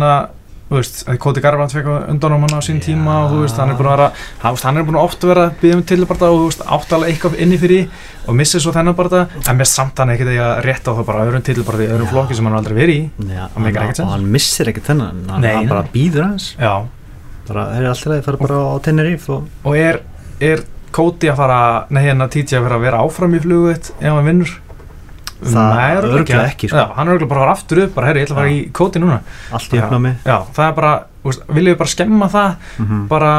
[0.69, 3.73] að veist, Koti Garbrandt fekk undan á manna á sín tíma og þú veist, hann
[3.73, 6.37] er búin að vera hann er búin að oft vera að byggja um tilbarta og
[6.43, 10.03] þú veist, áttalega eitthvað inni fyrir og missið svo þennan bara það, en með samt
[10.03, 12.77] hann ekkert að rétta á það bara öðrum tilbarta í öðrum flokki sem hann aldrei
[12.77, 13.33] verið í.
[13.33, 16.51] Já, hann, hann, og hann missir ekkert þennan hann, hann bara býður hans.
[16.61, 16.75] Já.
[17.49, 20.03] bara, það er alltaf að fara bara á Teneríf og, og er,
[20.45, 21.61] er Koti að fara,
[21.93, 24.53] nei hérna TJ að vera áfram í flugut ef hann vinnur
[25.43, 26.77] það er örglega ekki sko.
[26.77, 28.61] já, hann er örglega bara að aftur upp bara, herri, ég ætla að fara í
[28.75, 29.21] kóti núna
[29.53, 30.93] allt í já, það er bara,
[31.49, 33.09] viljum við bara skemma það mm -hmm.
[33.09, 33.33] bara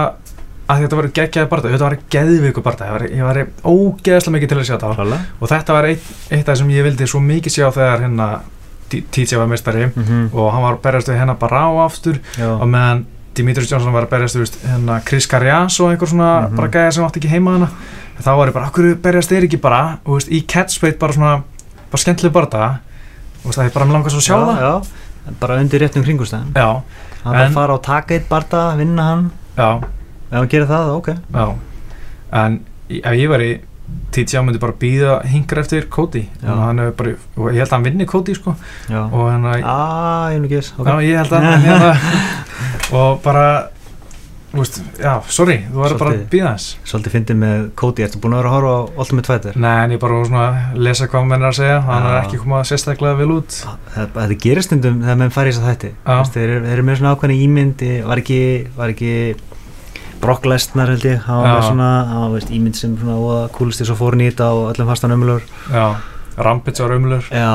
[0.70, 4.68] að þetta var geggjaði barndag þetta var geðvíku barndag ég var ógeðslega mikið til að
[4.70, 7.72] sjá þetta og þetta var eitt, eitt af það sem ég vildi svo mikið sjá
[7.72, 8.28] þegar hérna
[8.90, 10.34] TJ var mistari mm -hmm.
[10.34, 12.62] og hann var berjast við hennar bara á aftur já.
[12.62, 16.46] og meðan Dimitris Jónsson var að berjast við hennar Chris Carrias og einhver svona mm
[16.46, 16.56] -hmm.
[16.56, 17.70] bara gæði sem átti ekki heima hana
[18.20, 21.44] þá var ég bara, okkur berjast er ekki bara og veist, í catchbait bara svona
[21.92, 22.70] bara skemmtileg barða
[23.44, 24.60] og það er bara með langast að sjá já, það.
[24.66, 26.52] já, bara undir réttum kringustæðin
[27.24, 29.26] hann er að fara og taka eitt barða vinna hann.
[29.58, 29.70] Já.
[30.30, 31.10] ef hann gerir það, ok.
[32.40, 33.52] En ef ég var í
[34.14, 38.36] TJ myndi bara býða hingra eftir Cody bara, og ég held að hann vinni Cody
[38.38, 38.56] sko.
[38.90, 40.46] og hann að ah, ég,
[40.78, 41.10] okay.
[41.10, 41.68] ég held að hann
[43.00, 43.46] og bara
[44.58, 48.34] Úst, já, sorry, þú verður bara að býða þess Svolítið fyndið með Cody, ertu búin
[48.34, 49.60] að vera að horfa á Ultimate Fighter?
[49.62, 51.76] Nei, en ég bara svona að lesa hvað menn er að segja.
[51.86, 53.60] Hann er ekki komað sérstaklega vel út.
[53.94, 57.38] Þetta gerir stundum þegar menn fær í þess að þetta þeir eru með svona ákveðni
[57.46, 57.86] ímynd.
[58.10, 58.42] Var ekki,
[58.80, 59.14] var ekki
[60.20, 61.22] Brock Lesnar held ég.
[61.30, 61.92] Hann var svona
[62.34, 65.46] veist, ímynd sem svona kúlist þess að fór nýta og öllum fastan ömulur.
[65.70, 65.94] Já,
[66.42, 67.30] Rampage var ömulur.
[67.30, 67.54] Já,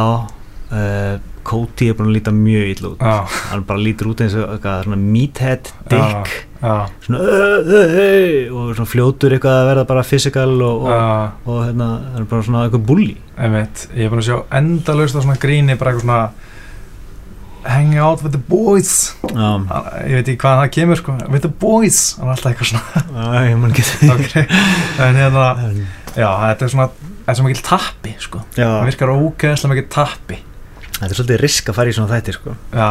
[0.71, 1.15] uh,
[1.45, 3.03] Cody er búin að líta mjög illa út.
[3.05, 3.39] Ah.
[3.51, 6.01] hann bara lítur út eins og svona meathead dick.
[6.01, 6.37] Ah.
[7.05, 12.23] Svona uh, og svona fljótur eitthvað að verða bara physical og, og, og hérna það
[12.23, 15.77] er bara svona eitthvað bulli veit, ég er búin að sjá endalust á svona gríni
[15.81, 16.23] bara eitthvað svona
[17.65, 19.15] hang out with the boys.
[19.25, 21.17] Ég veit ekki hvað það kemur sko.
[21.33, 23.39] With the boys, hann er alltaf eitthvað svona.
[23.49, 24.45] Ég man ekki.
[25.05, 25.47] En hérna,
[26.23, 28.43] já, þetta er svona þetta er svona mikil tappi sko.
[28.57, 30.41] Það virkar ógeðslega mikil tappi.
[30.95, 32.57] Þetta er svolítið risk að fara í svona þættir sko.
[32.75, 32.91] Já,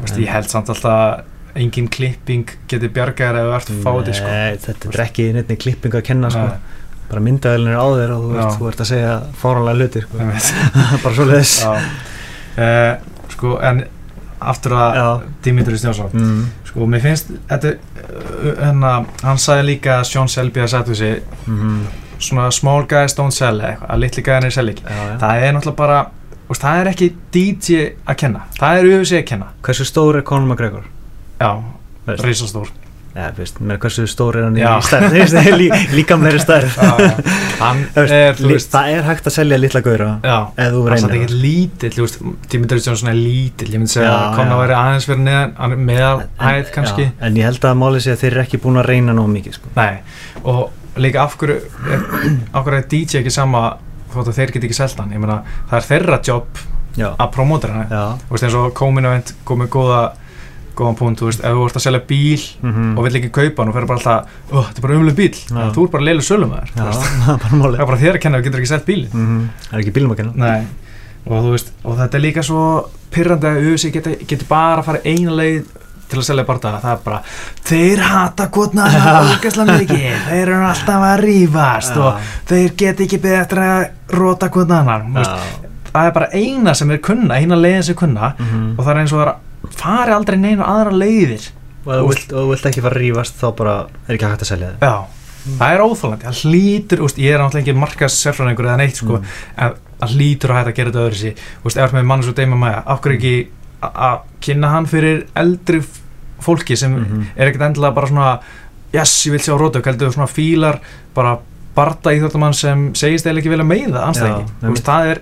[0.00, 4.34] veist, ég held samt alltaf engin klipping getur bjargar eða verðt fáti sko.
[4.66, 6.48] Þetta er ekki nefnir klipping að kenna sko.
[7.10, 10.26] Bara myndaðilin er á þér og þú, veist, þú ert að segja fáranlega hluti sko.
[11.04, 12.92] Bara svo leiðis uh,
[13.30, 13.82] Sko, en
[14.40, 16.38] aftur að Dimitri Stjónsson mm.
[16.70, 17.74] sko, mér finnst þetta,
[18.60, 18.92] hérna,
[19.24, 21.82] hann sagði líka að Sjón Selby að setja þessi mm.
[22.20, 24.86] svona small guys don't sell að litli gæðinir sell ekki.
[25.20, 26.00] Það er náttúrulega bara
[26.60, 29.52] það er ekki DJ að kenna það er UFC að kenna.
[29.66, 30.88] Hversu stór er Conor McGregor?
[31.40, 31.50] Já,
[32.20, 32.70] reysastór
[33.14, 35.16] ja, veist, hversu stór er hann í stærð?
[35.58, 35.66] Lí,
[35.96, 36.76] líka meiri stærð
[37.60, 41.14] það er hægt að selja litla gauðra eða þú reynir það.
[41.16, 42.08] er ekki lítill,
[42.52, 46.72] Dimitri Johnson er lítill ég myndi segja að Conor væri aðeins fyrir neðan meðal hæð
[46.76, 47.08] kannski.
[47.10, 49.30] já, en ég held að máli sé að þeir eru ekki búin að reyna nóg
[49.34, 49.74] mikið sko.
[49.76, 50.00] nei,
[50.44, 51.58] og líka af hverju
[52.52, 53.64] af hverju er DJ ekki sama
[54.14, 56.62] þótt að þeir get ekki seltan ég meina það er þeirra jobb
[56.98, 57.12] Já.
[57.14, 57.68] að promóta
[58.30, 60.00] veist eins og Cominavent komið góða
[60.80, 62.92] góðan punkt, þú veist, ef þú vart að selja bíl mm -hmm.
[62.98, 65.36] og vill ekki kaupa hann og fer bara alltaf oh, þetta er bara umlega bíl,
[65.50, 65.70] ja.
[65.74, 68.86] þú er bara leilu sölum það er bara þér að kenna, þú getur ekki selgt
[68.86, 69.48] bíl mm -hmm.
[69.70, 70.64] það er ekki bílum að kenna
[71.26, 74.98] og, veist, og þetta er líka svo pyrrandi að USA getur geti bara að fara
[75.04, 75.64] eina leið
[76.10, 77.22] til að selja barndaga, það er bara
[77.64, 82.14] þeir hata kvotna þeir eru alltaf að rýfast og
[82.50, 83.84] þeir get ekki betra að
[84.18, 85.36] róta kvotna annar
[85.90, 88.74] það er bara eina sem er kunna eina leiðin sem er kunna mm -hmm.
[88.78, 89.34] og það er eins og það
[89.78, 91.48] fari aldrei neina aðra leiðir
[91.86, 94.72] og ef þú vilt ekki fara að rýfast þá bara er ekki hægt að selja
[94.72, 95.60] þig já, mm.
[95.60, 99.20] það er óþálandi, það hlýtur úst, ég er náttúrulega ekki markast sérfræðingur eða neitt sko,
[99.20, 99.38] mm.
[99.56, 102.26] en það hlýtur að hægt að gera þetta öðru sí, ef það er með mann
[102.26, 103.34] svo Deima Maja, áhverju ekki
[103.90, 105.80] að kynna hann fyrir eldri
[106.40, 107.30] fólki sem mm -hmm.
[107.36, 108.30] er ekkert endilega bara svona
[108.92, 110.80] yes, ég vil sjá rótök, heldur svona fílar
[111.14, 111.38] bara
[111.74, 115.20] barda íþjóttamann sem segist eða ekki vilja meiða anstæðingi það er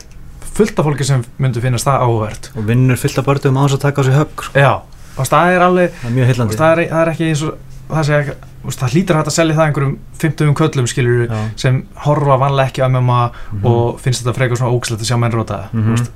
[0.59, 3.79] fullt af fólki sem myndur finnast það áhverð og vinnur fullt af börnum á þess
[3.79, 4.59] að taka á sig högg sko.
[4.59, 4.73] já,
[5.17, 7.53] og það er alveg það er mjög hillandi það er, það er ekki eins og
[7.89, 8.37] það, segja,
[8.79, 9.95] það hlýtur hægt að selja það einhverjum
[10.25, 11.43] 50 köllum skilur já.
[11.65, 13.69] sem horfa vanlega ekki að MMA mm -hmm.
[13.71, 16.09] og finnst þetta frekar svona ógslegt að sjá menn róta mm -hmm.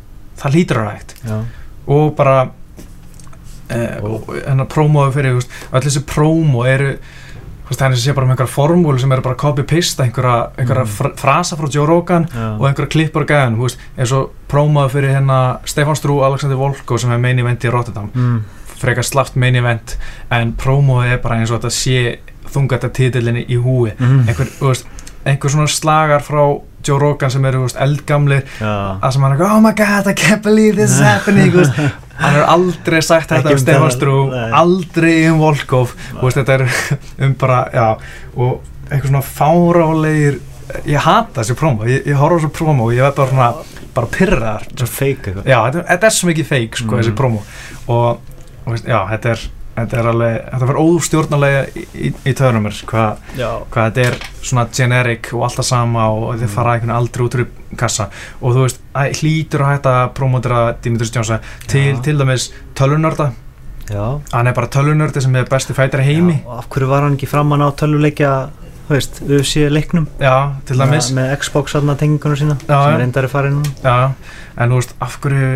[0.42, 1.16] það hlýtur hægt
[1.86, 2.50] og bara
[3.72, 5.38] hennar prómóðu fyrir
[5.72, 6.96] öll þessi prómó eru
[7.78, 11.14] þannig að það sé bara um einhverja formúli sem eru bara copy-paste einhverja, einhverja mm.
[11.20, 12.48] frasa frá Joe Rogan ja.
[12.56, 17.22] og einhverja klippur gæðan eins og prómóðu fyrir hennar Stefan Strú Alexander Volko sem er
[17.22, 18.40] main event í Rotterdam mm.
[18.82, 19.96] frekar slaft main event
[20.30, 22.02] en prómóðu er bara eins og þetta sé
[22.52, 24.26] þungata títillinni í húi mm.
[24.28, 24.90] einhver, veist,
[25.24, 26.44] einhver svona slagar frá
[26.82, 30.74] Joe Rogan sem eru eldgamlir að sem hann er oh my god I can't believe
[30.76, 31.54] this is happening
[32.18, 34.16] hann er aldrei sagt þetta um, um Stefan Strú
[34.62, 35.94] aldrei um Volkov.
[36.20, 36.66] Og þetta er
[37.26, 37.86] um bara já,
[38.36, 40.40] og eitthvað svona fárálegir
[40.88, 44.10] ég hata þessi promo, ég, ég horfa þessu promo og ég veit bara svona, bara
[44.12, 44.68] pyrraðar
[45.80, 47.00] þetta er svo mikið fake sko, mm.
[47.00, 47.42] þessi promo.
[47.92, 49.44] Og, og já, þetta er
[49.76, 54.18] þetta er alveg, þetta verður óstjórnulega í, í, í töðunum mér hvað hva þetta er
[54.42, 56.42] svona generic og alltaf sama og mm.
[56.42, 57.46] þið fara einhvern aldrei út úr
[57.80, 58.08] kassa.
[58.40, 58.82] Og þú veist,
[59.20, 63.32] hlýtur að hætta promotera Dimitris Jónsa til til dæmis tölunörda
[63.90, 66.38] hann er bara tölunördi sem er besti fætari heimi.
[66.40, 68.32] Já, og af hverju var hann ekki framann á töluleikja
[68.88, 70.06] þú veist, UFC leiknum.
[70.20, 70.34] Já,
[70.68, 71.10] til dæmis.
[71.12, 73.94] með, með Xbox aðna tengingunum sína Já, sem er endari farin Já,
[74.56, 75.50] en þú veist, af hverju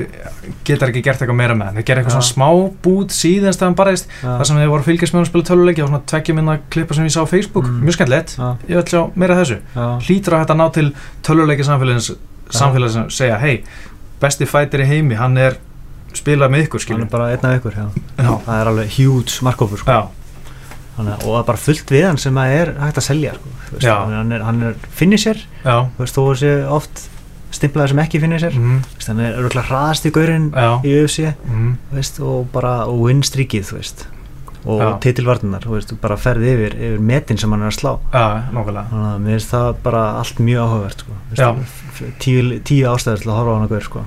[0.68, 2.48] getur ekki gert eitthvað meira með það þeir gera eitthvað svona smá
[2.86, 4.14] bút síðanst að hann barðist.
[4.22, 6.96] Þar sem þeir voru fylgjast með að spila töluleiki og svona tveggjum inn að klippa
[6.96, 7.66] sem ég sá á Facebook.
[7.66, 7.82] Mm.
[7.86, 8.36] mjög skemmtilegt,
[8.70, 9.58] ég vil sjá meira þessu.
[9.74, 9.86] Já.
[10.06, 10.88] hlýtur að þetta ná til
[11.26, 12.10] töluleiki samfélags
[12.54, 13.64] samfélags sem segja, hei
[14.20, 15.58] besti fætir í heimi, hann er
[16.16, 17.74] spilað með ykkur, skilur hann er bara einn af ykkur,
[18.16, 19.98] það er alveg huge markkópur sko.
[20.97, 23.86] Þannig, og það er bara fullt við hann sem er hægt að selja sko, veist,
[23.90, 27.03] hann er, er finisher þú veist, þú sé oft
[27.57, 28.78] stimplaður sem ekki finisher mm.
[28.94, 31.72] veist, hann er öruglega hraðast í gaurinn í UFC mm.
[31.92, 33.74] veist, og bara og win-streakið
[34.66, 35.66] og titilvartunar
[36.03, 37.90] bara ferði yfir, yfir metin sem hann er að slá.
[38.90, 41.53] Já, mér finnst það bara allt mjög áhugavert sko,
[42.24, 44.03] tíu, tíu ástæður til að horfa á hann að gaur sko.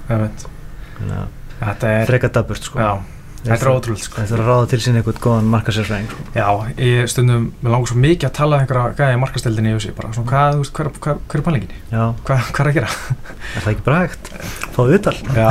[2.09, 2.91] freka daburt sko
[3.39, 4.19] Þetta er ótrúlega sko.
[4.19, 6.25] Þetta er að ráða til sín einhvern góðan markasérfræðing sko.
[6.35, 6.47] Já,
[6.83, 10.11] ég stundum, mér langar svo mikið að tala um einhverja gæði markastildinni í þessu bara
[10.17, 11.79] svona, hvað, þú veist, hver, hver, hver er pælinginni?
[11.93, 12.03] Já.
[12.27, 12.91] Hvað, hvað er að gera?
[13.39, 14.31] Er það ekki bara hægt?
[14.75, 15.15] Fáðu uttal?
[15.39, 15.49] Já,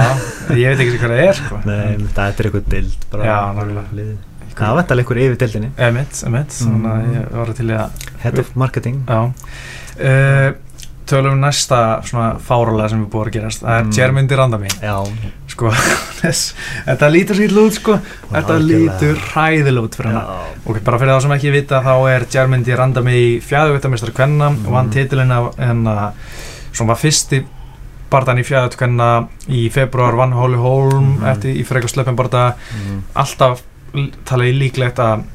[0.52, 1.62] ég veit ekki hvað það er sko.
[1.64, 3.28] Nei, þetta er einhvern dild bara.
[3.32, 4.16] Já, náttúrulega.
[4.58, 5.74] Það var þetta einhver yfir dildinni.
[5.88, 8.06] Emitt, emitt, þannig að ég var til að...
[8.18, 9.04] Head of marketing.
[9.06, 9.20] Já.
[9.98, 10.48] Uh,
[11.08, 13.92] tölum um næsta svona fáralega sem við búum að gerast það er mm.
[13.96, 14.72] Jermundi Randami
[15.58, 15.72] sko,
[16.86, 17.98] þetta lítur sér lút sko,
[18.30, 22.78] þetta lítur ræðilút fyrir hann og bara fyrir það sem ekki vita þá er Jermundi
[22.78, 24.66] Randami fjæðugvittamistrar kvenna mm.
[24.68, 25.34] og hann titilinn
[26.78, 27.42] sem var fyrsti
[28.08, 29.08] barðan í fjæðut kvenna
[29.52, 31.26] í februar vann Hóli Hólm mm.
[31.32, 33.02] eftir í frekar slöpum barða mm.
[33.18, 33.64] alltaf
[34.28, 35.26] tala í líklegt að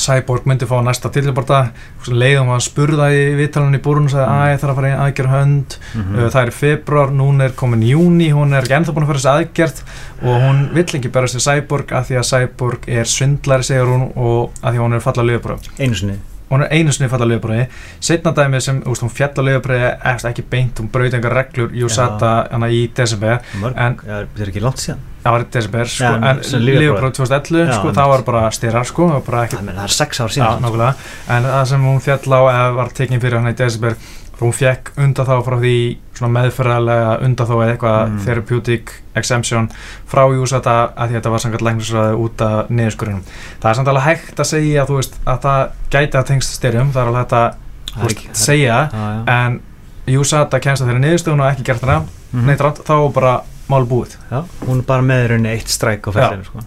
[0.00, 1.60] Cyborg myndi fá næsta tilbarta
[2.08, 4.98] leiðum að spurða í viðtalan í búrun og sagði að ég þarf að fara í
[5.04, 5.76] aðgerð hönd.
[5.94, 6.30] Mm -hmm.
[6.30, 9.34] það er februar, núna er komin júni hún er ekki ennþá búin að fara þessi
[9.34, 9.84] aðgerð
[10.22, 14.10] og hún vill ekki berast í Cyborg af því að Cyborg er svindlari segur hún
[14.16, 16.18] og af því að hún er fallað lögbröð einu sinni
[16.50, 17.66] hún er einu sinni fallað lögbröði
[18.02, 19.92] setna dæmi sem, úst, hún fjalla lögbröði
[20.30, 21.70] ekki beint, hún brauði engar reglur.
[21.78, 22.32] Júsata
[22.70, 23.38] í desember
[23.76, 25.06] en það er ekki langt síðan.
[25.20, 29.50] Það var í desember sko, en Liverpool 2011 sko, það var bara styrar sko, það,
[29.76, 30.64] það er sex ár síðan.
[30.64, 30.94] Já,
[31.36, 33.98] en það sem hún fjall á eða var tekinn fyrir hann í desember
[34.40, 35.74] hún fekk undan þá frá því
[36.20, 38.18] meðferðarlega undan þá eða eitthvað mm.
[38.26, 39.70] therapeutic exemption
[40.10, 44.06] frá Júsata að að þetta var samkvæmt læknisræði út af niðurskurðunum það er samt alveg
[44.08, 45.62] hægt að segja veist, að það
[45.94, 49.60] gæti að tengst styrjum það er alveg hægt að segja ah, en
[50.10, 52.44] Júsata kemst að þeirra niðurstöðun og ekki gert hana mm.
[52.48, 53.34] neitt rátt þá bara
[53.70, 54.16] mál búið.
[54.30, 56.64] Já, hún er bara með rauninni eitt stræk á fellinu sko.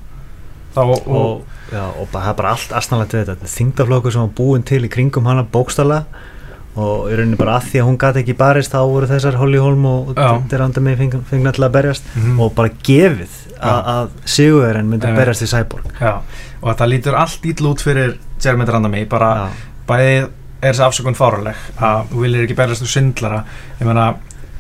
[0.80, 3.52] og, og, já, og það er bara allt aðstæðanlegt við þetta.
[3.54, 6.04] Þingdaflokkur sem var búin til í kringum hana bókstala
[6.74, 9.60] og í rauninni bara að því að hún gæti ekki barist þá voru þessar Holly
[9.62, 10.14] Holm og
[10.50, 12.40] Deranda May fengna til að berjast mm -hmm.
[12.42, 15.86] og bara gefið að Sigurðurinn myndi að berjast í Cyborg.
[16.02, 16.22] Já.
[16.62, 19.50] og þetta lítur allt ítl út fyrir Jeremy Deranda May bara
[19.88, 20.30] bæðið
[20.62, 23.44] er þessi afsökun fáraleg að þú viljir ekki berjast úr syndlara.
[23.80, 24.16] Ég menna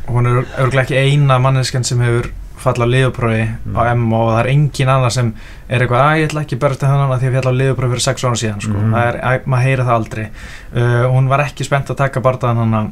[0.08, 2.30] hún er örglega ekki eina manneskjan sem hefur
[2.64, 3.78] falla á liðuprófi mm.
[3.78, 5.32] á M og það er engin annar sem
[5.68, 7.94] er eitthvað að ég ætla ekki berðast til þannig að því að falla á liðuprófi
[7.94, 8.78] fyrir 6 ára síðan sko.
[8.78, 8.96] mm.
[8.96, 12.64] það er, að, maður heyra það aldrei uh, hún var ekki spennt að taka barðan
[12.64, 12.92] hann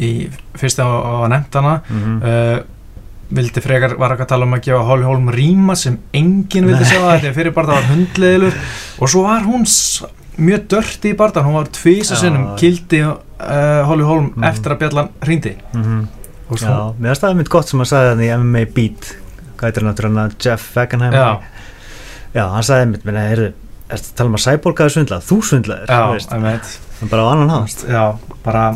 [0.00, 0.12] í
[0.58, 0.88] fyrst á,
[1.30, 2.16] nefndana mm.
[2.22, 2.56] uh,
[3.34, 6.88] vildi frekar var ekki að tala um að gefa Hóli Hólm ríma sem enginn vildi
[6.90, 8.58] það því að fyrir barða var hundleðilur
[9.00, 9.64] og svo var hún
[10.34, 13.16] mjög dörti í barðan hún var tvísa sinnum kildi uh,
[13.88, 14.46] Hóli Hólm mm.
[14.50, 16.04] eftir að bjallan hrýndi -hmm.
[16.52, 19.12] Já, mér finnst það mynd gott sem hann sagði þannig í MMA Beat
[19.64, 21.28] hann náttúrulega, Jeff Wackenheim Já,
[22.34, 23.44] Já hann sagði mynd, menn að er
[23.94, 27.28] þetta tala um að Cyborg hafi svindlað, þú svindlaðir Já, ég veit Þannig bara á
[27.32, 28.04] annan hást Já,
[28.44, 28.66] bara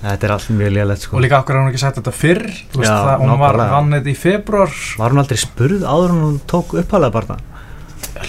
[0.00, 1.16] Þetta er alltaf mjög lélægt sko.
[1.18, 2.46] Og líka okkur har hún ekki sagt þetta fyrr?
[2.72, 6.38] Þú veist það, hún var vannit í februar Var hún aldrei spurð áður en hún
[6.48, 7.36] tók upphalað bara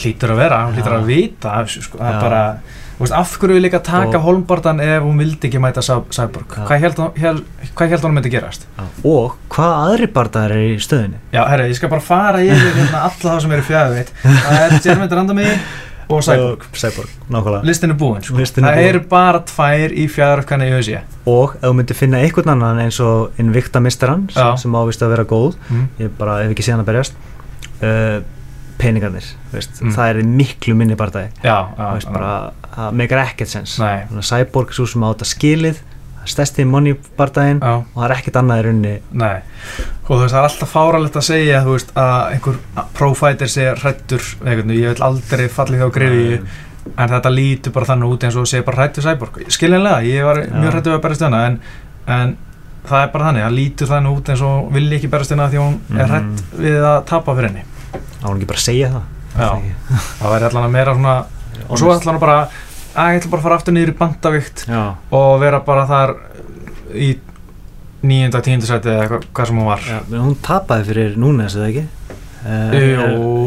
[0.01, 2.41] Hlýtur að vera, hún hlýtur að vita sko, það er bara
[3.01, 6.57] Veist, af hverju við líka taka og, Holmbardan ef hún vildi ekki mæta Sæborg?
[6.57, 6.65] Ja.
[6.67, 8.67] hvað held hún myndi gerast?
[8.77, 8.87] Ja.
[9.03, 13.03] og hvað aðri barndar er í stöðinni já, herri, ég skal bara fara yfir hérna
[13.07, 15.47] alla það sem eru fjæðið það er Jermund Randami
[16.11, 18.35] og Sæborg, Sæborg listin er búinn sko.
[18.37, 22.83] það eru bara tvær í fjæðaröfkanni í Ösja og ef þú myndir finna einhvern annan
[22.85, 25.87] eins og Invicta Misteran sem ávist að vera góð mm.
[26.03, 27.17] ég bara hef ekki síðan að berjast
[27.81, 28.19] uh,
[28.81, 29.93] peningarnir mm.
[29.93, 31.29] það er miklu minni barndagi
[32.71, 33.77] það meikar ekkert sens.
[34.25, 35.81] Cyborg svo sem átt að skilið
[36.29, 38.91] stærsti money bardaginn og það er ekkert annað í rauninni.
[39.17, 39.37] Nei,
[40.03, 42.59] og þú veist það er alltaf fáralegt að segja veist, að einhver
[42.97, 44.61] pro-fighter segja hrættur, ég
[44.91, 46.37] vil aldrei fallið á grefi
[46.91, 49.41] en þetta lítur bara þannig út eins og segja bara hrættur Cyborg.
[49.53, 50.53] Skiljanlega, ég var Já.
[50.53, 51.59] mjög hrættur að berast þennan en,
[52.19, 52.37] en
[52.85, 55.61] það er bara þannig, það lítur þannig út eins og vil ekki berast þennan því
[55.61, 56.13] hún er mhm.
[56.13, 57.70] hrætt við að tapa fyrir henni
[58.21, 59.05] Það var ekki bara að segja það?
[59.31, 59.49] Já,
[60.21, 61.15] það væri allan að meira svona
[61.67, 62.37] og svo allan að bara
[62.91, 64.65] að ég ætla bara að fara aftur niður í bandavíkt
[65.15, 66.15] og vera bara þar
[66.91, 67.11] í
[68.01, 69.83] nýjunda, tíundu seti eða eitthvað hvað sem hún var.
[69.85, 71.83] Já, hún tapaði fyrir núna þessu, eða ekki?
[72.41, 73.01] Uh, ég,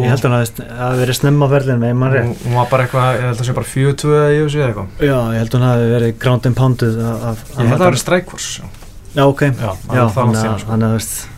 [0.07, 2.45] held að það hafi verið snemma á verðin með mann rétt.
[2.45, 4.93] Hún var bara eitthvað, ég held að það sé bara 42 eða ég sé eitthvað.
[5.03, 7.73] Já, ég held að hún hafi verið ground and pounded af, af, ég held að
[7.73, 8.69] það hafi verið strikeforce
[9.15, 11.34] já, ok, já, já þannig að sko.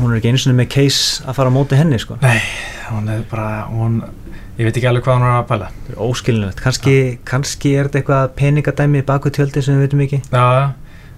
[0.00, 2.16] Hún er ekki eins og með case að fara á móti henni sko.
[2.22, 2.40] Nei,
[2.90, 4.00] hún er bara hún,
[4.56, 5.70] ég veit ekki alveg hvað hún er að pæla.
[6.06, 6.96] Óskilinlegt, kannski,
[7.28, 10.24] kannski er þetta eitthvað peningadæmi baku tjöldi sem við veitum ekki.
[10.30, 10.66] Já, já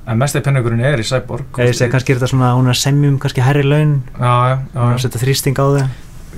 [0.09, 1.59] en mest eða penningurinn er í Cyborg.
[1.61, 3.99] Ég segi kannski er þetta svona, hún er semjum kannski herri laun.
[4.17, 4.31] Er
[4.73, 5.89] að setja þrýsting á þau.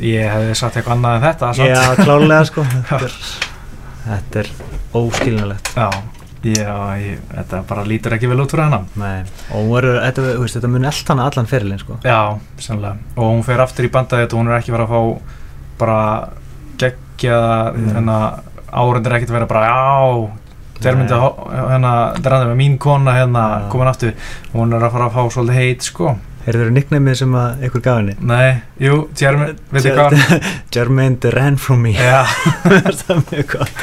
[0.00, 2.64] Ég hefði satt eitthvað annað en þetta já, klálega sko.
[4.00, 5.86] Þetta er, er óskilnilegt já,
[6.44, 9.24] já ég, þetta bara lítur ekki vel út fyrir hennan Nei.
[9.50, 12.20] og hún verður, þetta, þetta mun eldt hana allan fyrirlin sko já,
[12.62, 15.34] sannlega, og hún fer aftur í bandaði og hún er ekki verið að fá
[15.80, 15.98] bara
[16.80, 17.40] gegja
[17.74, 17.90] mm.
[18.00, 18.28] en að
[18.70, 19.80] árendur ekkert verið bara já
[20.80, 21.92] þeir myndi að hérna,
[22.24, 23.70] dranda með mín kona hérna ja.
[23.72, 26.14] komin aftur og hún er að fara að fá svolítið heit sko
[26.48, 28.14] Er það nicknamið sem að ykkur gaf henni?
[28.30, 30.46] Nei, jú, Jermaine, veit ég hvað?
[30.74, 31.92] Jermaine the ran from me.
[31.96, 32.24] Já.
[33.00, 33.82] Það var mjög gott?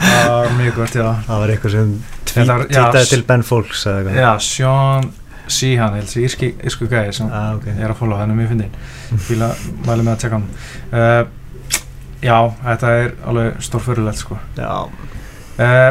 [0.00, 1.06] Það var mjög gott, já.
[1.28, 1.94] Það var eitthvað sem
[2.30, 5.12] tweetaði til Ben Folks Já, Sean
[5.44, 7.74] Sheehan, írsku gæði sem ah, okay.
[7.76, 9.50] er að followa, hann er mjög fyndin Fíla,
[9.84, 10.46] mæli með að tjekka hann.
[10.88, 11.42] Uh,
[12.24, 14.38] Já, þetta er alveg stórfyrirlegt sko.
[14.56, 14.86] Já.
[15.58, 15.90] Uh,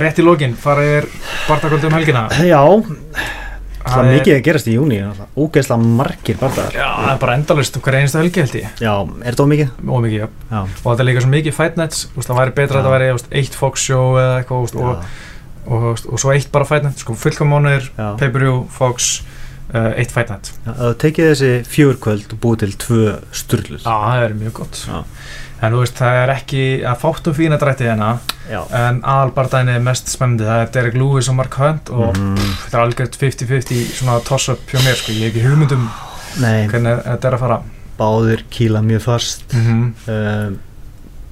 [0.00, 1.08] rétt í lógin, farið er
[1.44, 2.22] barndagöldu um helgina.
[2.40, 2.62] Já,
[3.86, 4.98] það er mikið að gerast í júni
[5.36, 8.82] ógeðslega margir barndagar Já, það er bara endalust um hver einasta helgi held ég.
[8.82, 9.70] Já, er þetta ómikið?
[9.86, 10.28] Ómikið, já.
[10.50, 10.58] já.
[10.60, 13.58] Og þetta er líka svo mikið fight nights, það væri betra að þetta væri eitt
[13.60, 15.08] Fox show eða eitthvað og,
[15.66, 19.16] og, og, og svo eitt bara fight night, sko fullkomónir, pay-per-view, Fox
[19.72, 24.26] eitt fight night Já, það tekið þessi fjörkvöld og búið til tvö styrlur Já, það
[24.28, 25.00] er mjög gott Já
[25.64, 28.10] en þú veist það er ekki að fátum fína drætti hérna
[28.50, 28.60] Já.
[28.76, 32.34] en aðalbardæðin er mest spennandi það er Derek Lewis og Mark Hunt og mm.
[32.36, 35.88] pff, þetta er algjört 50-50 svona toss-up hjá mér sko, ég hef ekki hugmyndum
[36.42, 36.66] Nei.
[36.68, 37.60] hvernig þetta er að fara
[37.96, 39.84] Báðir kýla mjög fast mm -hmm.
[40.12, 40.62] uh,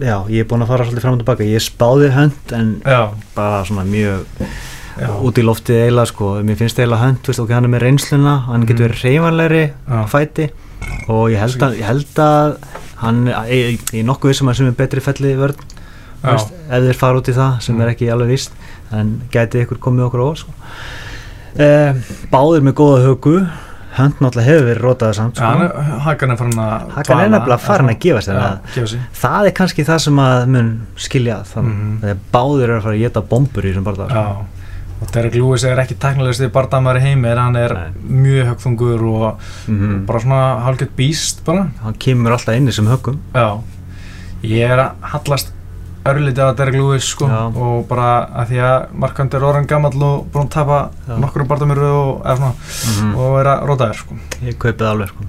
[0.01, 3.15] Já, ég er búin að fara svolítið fram og tilbaka, ég spáði Hunt en Já.
[3.35, 4.27] bara svona mjög.
[5.03, 8.35] Út í loftið eiginlega sko, mér finnst eiginlega Hunt, veist, ok, hann er með reynsluna
[8.49, 8.93] hann getur mhm.
[8.93, 10.49] verið reyfanlegri að fæti
[11.11, 12.57] og ég held að, ég held að
[13.03, 15.65] hann er nokkuð vissum að sem er betri felli vörð
[16.23, 18.57] veist, ef þeir fara út í það sem er ekki alveg vist
[18.95, 20.57] en gæti ykkur komið okkur á sko.
[21.59, 23.37] eh, báðir með góða högu
[23.95, 25.51] hönd náttúrulega hefur verið rótaði samt sko.
[25.63, 28.89] ja, Hakan er farin að Hakan er nefnilega farin að gefa sér ja,
[29.21, 32.11] það er kannski það sem að mun skilja þannig mm -hmm.
[32.11, 34.54] að báðir er að fara að geta bombur í þessum barndað sko
[35.03, 37.89] og Derek Lewis er ekki teknilegst í bardamæri heimi en hann er Nei.
[38.25, 40.07] mjög högþungur og mm -hmm.
[40.07, 41.69] bara svona halgett býst bara.
[41.83, 43.61] Hann kemur alltaf inn í sem högum já,
[44.43, 45.53] ég er að hallast
[46.05, 47.57] örlítið að Derek Lewis sko já.
[47.57, 51.87] og bara að því að Markand er orðan gammal og búin að tapa nokkur bardamæru
[51.87, 53.17] og, mm -hmm.
[53.17, 54.15] og er að róta þér sko.
[54.43, 55.25] Ég kaupið alveg sko.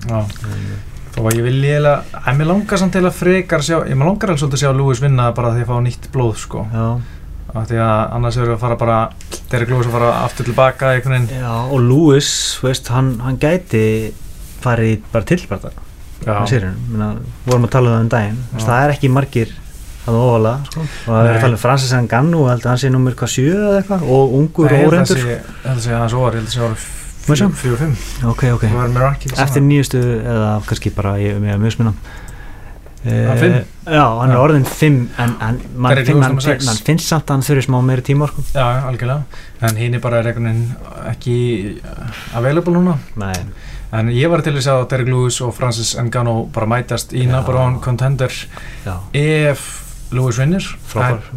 [1.16, 1.86] Þó að ég vil ég
[2.26, 5.02] að mér langar samt til að frekar sjá, ég langar alveg svolítið að sjá Lewis
[5.02, 6.68] vinna bara því að fá nýtt blóð sko.
[6.74, 7.00] Já
[7.70, 9.00] því að annars við að fara bara
[9.52, 10.94] Derek Lewis að fara aftur tilbaka
[11.32, 12.32] Já, og Lewis,
[12.64, 13.84] veist, hann, hann gæti
[14.66, 15.84] farið bara til bara það
[17.46, 18.42] vorum að tala um það um daginn.
[18.52, 19.54] Veist, það er ekki margir
[20.06, 20.84] að óvala sko.
[20.84, 23.80] og það er að tala um Francis Ngannou að hann sé numur hvað sjö eða
[23.80, 25.24] eitthvað og ungur og óreyndur.
[25.24, 26.78] ég held að sé að hans óvar, ég held að sé ára
[27.26, 27.96] fjóru og fimm.
[28.30, 28.66] Ok, ok,
[29.34, 31.96] eftir nýjustu eða kannski bara ég er mjög
[33.06, 37.30] sminna Uh, já, hann er orðin 5 en, en mann finn, man, man finnst samt
[37.30, 38.42] að hann þurfi smá meiri tíma sko.
[38.50, 40.24] Já, algjörlega, en hinn er bara
[41.12, 41.36] ekki
[42.34, 42.98] available núna.
[43.22, 43.36] Nei.
[43.96, 47.80] en ég var til segja að Derek Lewis og Francis Ngannou bara mætast í one
[47.86, 48.34] contender.
[48.88, 48.98] Já.
[49.14, 49.68] ef
[50.14, 50.66] Lewis vinnir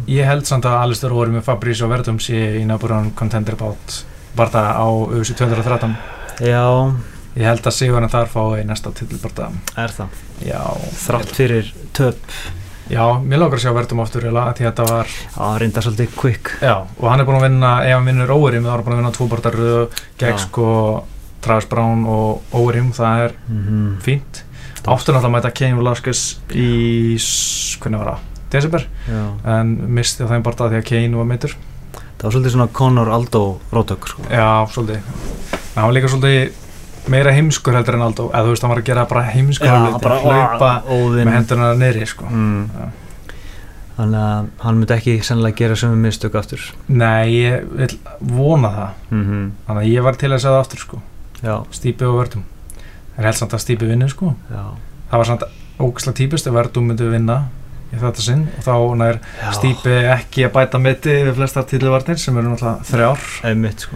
[0.09, 4.03] ég held samt að Alistair voru með Fabrice og Verdum sé í one contender bát
[4.37, 5.95] bara á öðvisi 213
[6.45, 6.93] Já
[7.39, 9.45] Ég held að Sigurinn þar fái næsta tillbarta
[9.79, 10.23] Er það?
[10.43, 10.63] Já.
[11.05, 12.33] Þrátt fyrir töp.
[12.89, 16.51] Já, mér langar að sjá verðum oftur því að þetta var Já, reynda svolítið quick.
[16.59, 18.97] Já, og hann er búin að vinna, ef hann vinnur Óverim þá er hann búin
[18.97, 19.57] að vinna tvobartar
[20.19, 20.67] gegn sko
[21.39, 23.97] Travis Brown og Óverim það er mm -hmm.
[24.03, 24.43] fínt
[24.89, 27.15] áttur náttúrulega mæta Kane Velasquez í,
[27.79, 28.19] hvernig var það,
[28.51, 28.87] desember?
[29.07, 29.23] Já.
[29.59, 31.55] en misti á þeim bara því að Kane var meitur
[32.17, 34.23] það var svolítið svona Conor Aldo rótök sko.
[34.29, 34.99] Já, svolítið.
[35.75, 36.51] Það var líka svolítið
[37.11, 40.71] meira heimskur heldur en Aldo eða þú veist, það var að gera bara heimskur hlaupa
[40.89, 42.29] með hendurna neyri sko.
[42.29, 42.89] mm.
[43.97, 48.89] þannig að hann myndi ekki sennilega gera sömu mistök aftur Nei, ég vil vona það
[49.09, 49.51] mm -hmm.
[49.67, 51.01] þannig að ég var til að segja það aftur sko.
[51.71, 52.43] Stípi og Vördum
[53.15, 54.35] það er helst samt að Stípi vinni sko.
[54.49, 55.43] það var samt
[55.79, 57.47] ógislega típist að Vördum myndi vinna
[57.89, 59.51] í þetta sinn og þá nær Já.
[59.57, 63.95] Stípi ekki að bæta mitti við flestar tíluvarnir sem eru náttúrulega þrjár Einmitt, sko.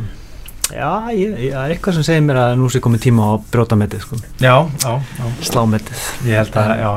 [0.72, 4.06] Já, ég, ég, eitthvað sem segir mér að nú sé komið tíma á bróta mittið
[4.06, 4.20] sko.
[4.40, 5.26] Já, já, já.
[5.44, 6.94] Slá mittið Ég held að, já,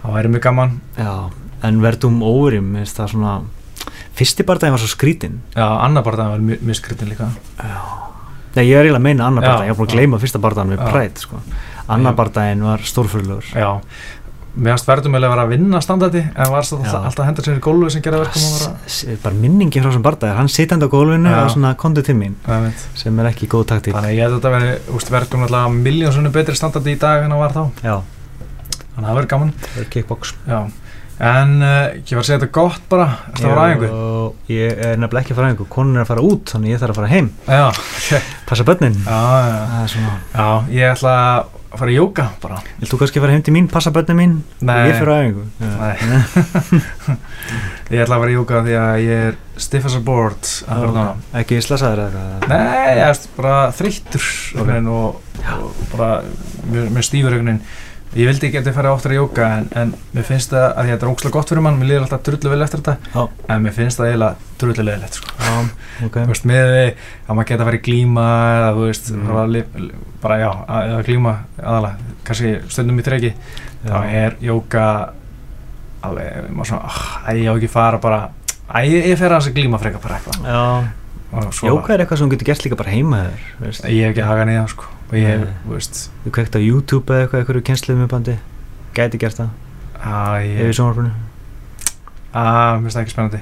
[0.00, 0.74] það væri mjög gaman.
[0.98, 1.12] Já
[1.66, 3.34] en verðum óurim það svona
[4.18, 7.28] fyrsti bardagin var svo skrítin já, annar bardagin var mjög, mjög skrítin líka.
[7.58, 7.80] Já.
[8.50, 10.74] Nei, ég er eiginlega að meina annar bardagin ég var búin að gleyma fyrsta bardagin
[10.74, 11.42] við prætt sko.
[11.90, 13.70] annar bardagin var stórfyrluður já
[14.54, 17.92] meðanst verðum við að vera að vinna standardi en var alltaf, hendur sér í gólfi
[17.94, 21.72] sem gera verkum að bara minningi frá þessum barndagi hann sitandi á gólfinu og svona
[21.78, 22.34] kondu til mín
[22.98, 23.94] sem er ekki góð taktík.
[23.94, 24.74] Þannig ég hef þetta verið
[25.14, 27.62] verðum alltaf miljónsunni betri standardi í dag en það var þá.
[27.86, 27.96] Já.
[28.94, 29.50] þannig að það verður gaman.
[29.60, 30.22] Það verður kickbox.
[30.50, 30.60] Já.
[31.20, 33.88] En uh, ég var að segja þetta gott bara Það var aðeingu
[34.48, 36.94] Ég er nefnilega ekki að fara aðeingu Konun er að fara út Þannig ég þarf
[36.94, 37.28] að fara heim.
[37.44, 37.66] Já.
[38.48, 38.96] Passa börnin.
[39.04, 39.20] Já,
[41.70, 42.60] að fara í jóka bara.
[42.80, 44.32] Vil þú kannski fara heim til mín Passa börnin mín?
[44.66, 44.90] Nei.
[44.90, 45.94] Ég fyrir aðeingu Nei.
[47.94, 50.50] Ég ætla að fara í jóka Því að ég er stiff as a board
[51.40, 54.26] Ekki slasaður eða Nei, ég er bara þreyttur
[54.64, 54.82] okay.
[54.90, 55.20] Og,
[55.60, 56.10] og bara
[56.70, 57.62] Mjög stífur einhvern veginn
[58.18, 60.88] ég vildi ekki að þetta færi áttur að jóka en, en mér finnst það að
[60.90, 63.22] þetta er ógslag gott fyrir mann mér líður alltaf drullu vel eftir þetta Já.
[63.54, 65.36] en mér finnst það eiginlega drullu leðilegt sko.
[66.08, 66.26] okay.
[66.32, 69.88] veist, með því að maður geta að fara í glíma eða þú veist mm.
[70.24, 70.50] bara já,
[70.80, 73.32] eða glíma aðalega, kannski stundum í treki
[73.86, 74.84] þá er jóka
[76.10, 78.22] alveg, maður svona oh, að ég á ekki fara bara
[78.70, 82.66] að ég, fer að þessi glíma freka bara eitthvað jóka er eitthvað sem getur gert
[82.66, 83.28] líka bara heima
[83.60, 86.04] þér ég hef ekki sko og ég, þú veist.
[86.24, 88.36] Þú kvekt á YouTube eða eitthvað, eitthvað kjensluðum með bandi?
[88.94, 89.50] Gæti gert það?
[90.00, 91.12] Ef við sjónarbrunni
[92.30, 93.40] Mér finnst það ekki spennandi.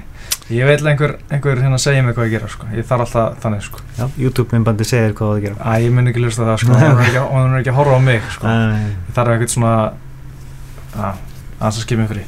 [0.49, 2.69] Ég vil einhver, einhver hérna segja mig hvað ég gera sko.
[2.73, 3.83] Ég þarf alltaf þannig sko.
[3.99, 5.57] Já, YouTube með bandi segir hvað það gera.
[5.61, 6.73] Æ, ég mun ekki lusta það sko.
[6.73, 7.01] og það
[7.37, 8.55] er ekki að horfa á mig sko.
[8.55, 9.75] Ég þarf eitthvað svona
[10.97, 11.21] að
[11.59, 12.23] það skipja mig fri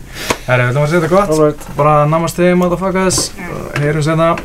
[0.46, 3.22] Herri, við ætlum að segja þetta gott Bara namaste, motherfuckers.
[3.82, 4.36] Heyrum senna